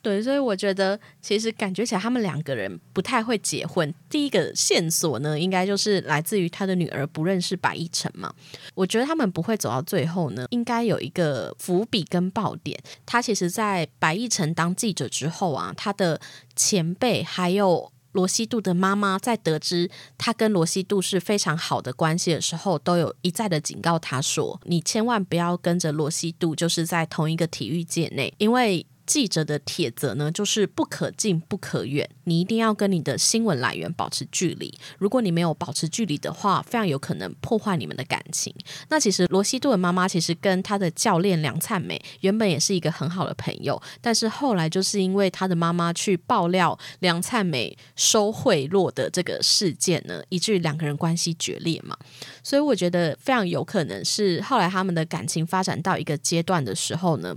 [0.02, 3.94] 对，所以我觉得其实感觉起来他们两个人不太会结婚。
[4.10, 8.34] 第一个线索呢，应该就是来自于他的女儿不认识白亦辰嘛。
[8.76, 12.80] 我觉得他们不会走到最后呢，应该有一个伏笔跟爆点。
[13.06, 16.22] 他其实，在白亦辰当记者之后啊，他的
[16.56, 17.92] 前辈还有。
[18.12, 34.78] 罗西度的妈妈在得知他跟罗西度是非常好的关系的时候，都有一再的警告他说：“你千万不要跟着罗西度，就是在同一个体育界内，因为。”记者的铁则呢，就是不可近不可远，你一定要跟你的新闻来源保持距离。
[35.00, 38.54] 如果你没有保持距离的话，非常有可能破坏你们的感情。
[38.90, 51.98] 那其实罗西度的妈妈其实跟他的教练梁灿美原本也是一个很好的朋友，但是后来就是因为他的妈妈去爆料梁灿美收贿赂的这个事件呢，以至于两个人关系决裂嘛。
[52.44, 57.34] 所以我觉得非常有可能是后来他们的感情发展到一个阶段的时候呢。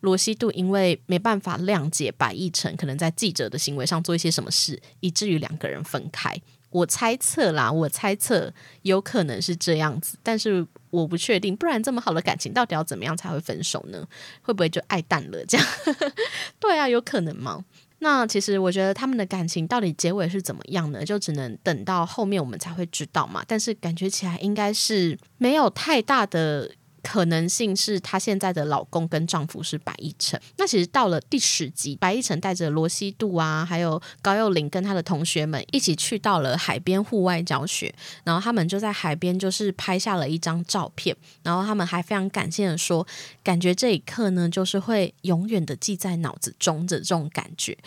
[0.00, 6.40] 罗西度因为没办法谅解白亦辰可能在记者的行为上做一些什么事，以至于两个人分开。
[6.70, 11.56] 我猜测啦，我猜测有可能是这样子，但是我不确定。
[11.56, 14.06] 不然这么好的感情，到底要怎么样才会分手呢？
[14.42, 15.44] 会不会就爱淡了？
[15.46, 15.66] 这样
[16.60, 17.64] 对啊，有可能吗？
[18.00, 21.02] 那其实我觉得他们的感情到底结尾是怎么样呢？
[21.04, 23.42] 就只能等到后面我们才会知道嘛。
[23.48, 26.70] 但是感觉起来应该是没有太大的。
[27.10, 30.38] 可能性是她现在的老公跟丈夫是白亦晨。
[30.58, 37.94] 那其实到了第十集，白亦晨带着罗西度啊，还有高幼霖跟他的同学们一起去到了海边户外教学，
[38.24, 43.06] 然后他们就在海边就是拍下了一张照片，然后他们还非常感谢的说，
[43.42, 47.78] 感觉这一刻呢，就是会永远的记在脑子中的这种感觉。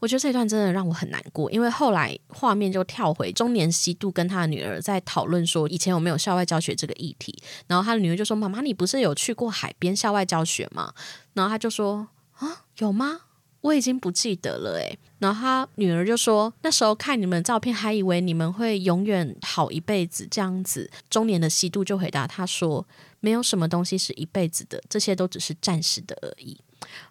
[0.00, 7.36] 我觉得这段真的让我很难过，因为后来画面就跳回中年西渡跟他的女儿在讨论说以前有没有校外教学这个议题，
[7.66, 10.92] 然后他的女儿就说：“妈妈，你不是有去过海边校外教学吗？”
[11.34, 13.22] 然后他就说：“啊，有吗？
[13.60, 14.98] 我已经不记得了。”诶。
[15.18, 22.86] 然后他女儿就说：“那时候看你们照片，还以为你们会永远好一辈子这样子。”中年的西渡就回答他说
[23.18, 26.60] ：“没有什么东西是一辈子的，这些都只是暂时的而已。”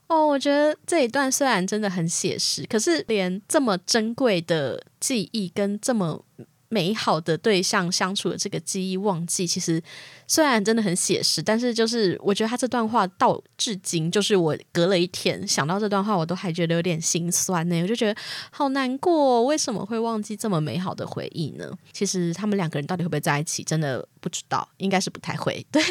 [0.07, 6.23] 哦，我觉得这一段虽然真的很写实，可是连这么珍贵的记忆跟这么
[6.69, 9.81] 美好的对象相处的这个记忆忘记，其实。
[10.29, 17.81] 虽然真的很写实，但是就是我觉得他这段话到至今，就是我隔了一天想到这段话，我都还觉得有点心酸呢。
[17.81, 18.19] 我就觉得
[18.51, 21.71] 好难过，为什么会忘记这么美好的回忆呢？
[21.93, 25.65] 其实他们两个人到底会不会在一起，真的不知道，应该是不太会。
[25.71, 25.81] 对，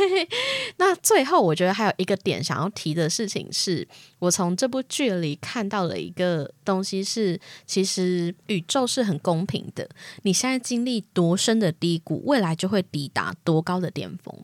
[0.77, 9.89] 那最后我觉得还有一个点想要提的事情是，我从这部剧里看到了一个东西，是其实宇宙是很公平的。
[10.25, 14.35] 你现在经历多深的低谷，未来就会抵达多高的巅峰。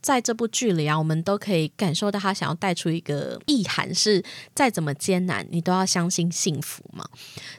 [0.00, 7.06] 在这部剧里啊，我们都可以感受到他想要带出一个意涵，是再怎么艰难，你都要相信幸福嘛。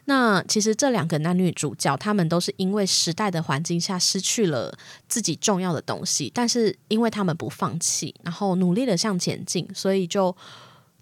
[0.05, 4.76] 那其实这两个男女主角，他们都是因为时代的环境下失去了
[5.07, 10.36] 自己重要的东西，但是因为他们不放弃，然后努力的向前进，所以就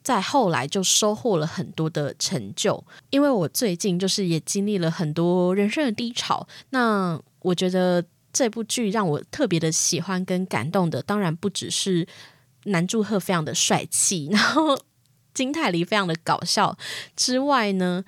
[0.07, 2.81] 在后来就收获了很多的成就。
[3.09, 8.03] 因为我最近就是也经历了很多人生的低潮，那我觉得。
[8.33, 12.07] 这部剧让我特别的喜欢跟感动的，当然不只是
[12.65, 14.77] 男祝贺非常的帅气， 然后
[15.33, 16.77] 金泰梨非常的搞笑
[17.15, 18.03] 之外呢。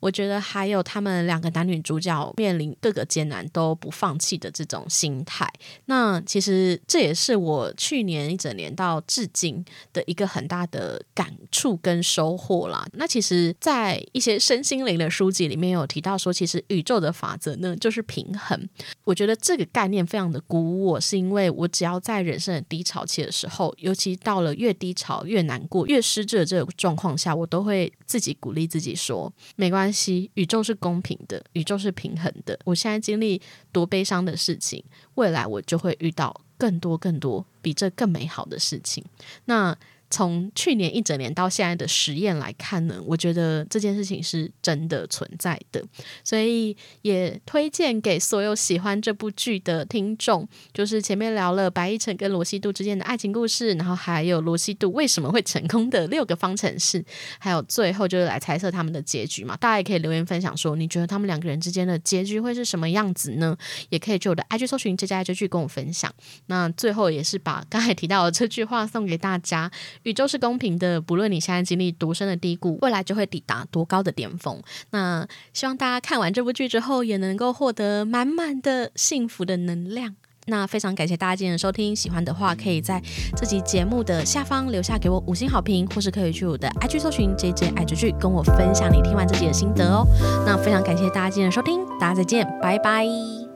[0.00, 5.52] 我觉得还有他们两个男女主角面临各个艰难都不放弃的这种心态，
[5.86, 12.86] 那其实这也是我去年一整年到至今的一个很大的感触跟收获啦。
[12.92, 18.68] 那其实，在一些身心灵的书籍里面有提到说，其实宇宙的法则呢就是平衡。
[19.02, 29.87] 我觉得这个概念非常的鼓舞我，是因为我只要在人生的低潮期的时候，尤其到了越低潮越难过、越失智的这个状况下，我都会自己鼓励自己说，没关系。
[29.88, 32.58] 关系，宇宙是公平的，宇宙是平衡的。
[32.66, 33.40] 我现在经历
[33.72, 34.84] 多悲伤的事情，
[35.14, 39.02] 未来我就会遇到更多更多比这更美好的事情。
[39.46, 39.74] 那。
[40.10, 45.84] 从去年一整年到现在的实验来看呢，我觉得这件事情是真的存在的，
[46.24, 50.48] 所以也推荐给所有喜欢这部剧的听众。
[50.72, 57.04] 就是前面聊了白亦晨跟罗西度之间的爱情故事，然后还有罗西度为什么会成功的六个方程式，
[57.38, 59.56] 还有最后就是来猜测他们的结局嘛。
[59.56, 63.56] 大家也可以留言分享说，你觉得他们两个人之间的结局会是什么样子呢？
[63.90, 66.10] 也可以去我的 IG 搜寻这家这剧跟我分享。
[66.46, 69.70] 那最后也是把刚才提到的这句话送给大家。
[70.04, 74.60] 宇宙是公平的，不论你现在经历多深的低谷，未来就会抵达多高的巅峰。
[74.90, 80.16] 那希望大家看完这部剧之后，也能够获得满满的幸福的能量。
[80.50, 83.02] 那非常感谢大家今天的收听，喜欢的话可以在
[83.36, 90.06] 这集节目的下方留下给我五星好评，或是可以去我的 IG 搜寻 JJ 爱追剧，跟我分享你听完这集的心得哦。
[90.46, 93.47] 那非常感谢大家今天的收听，大家再见，拜拜。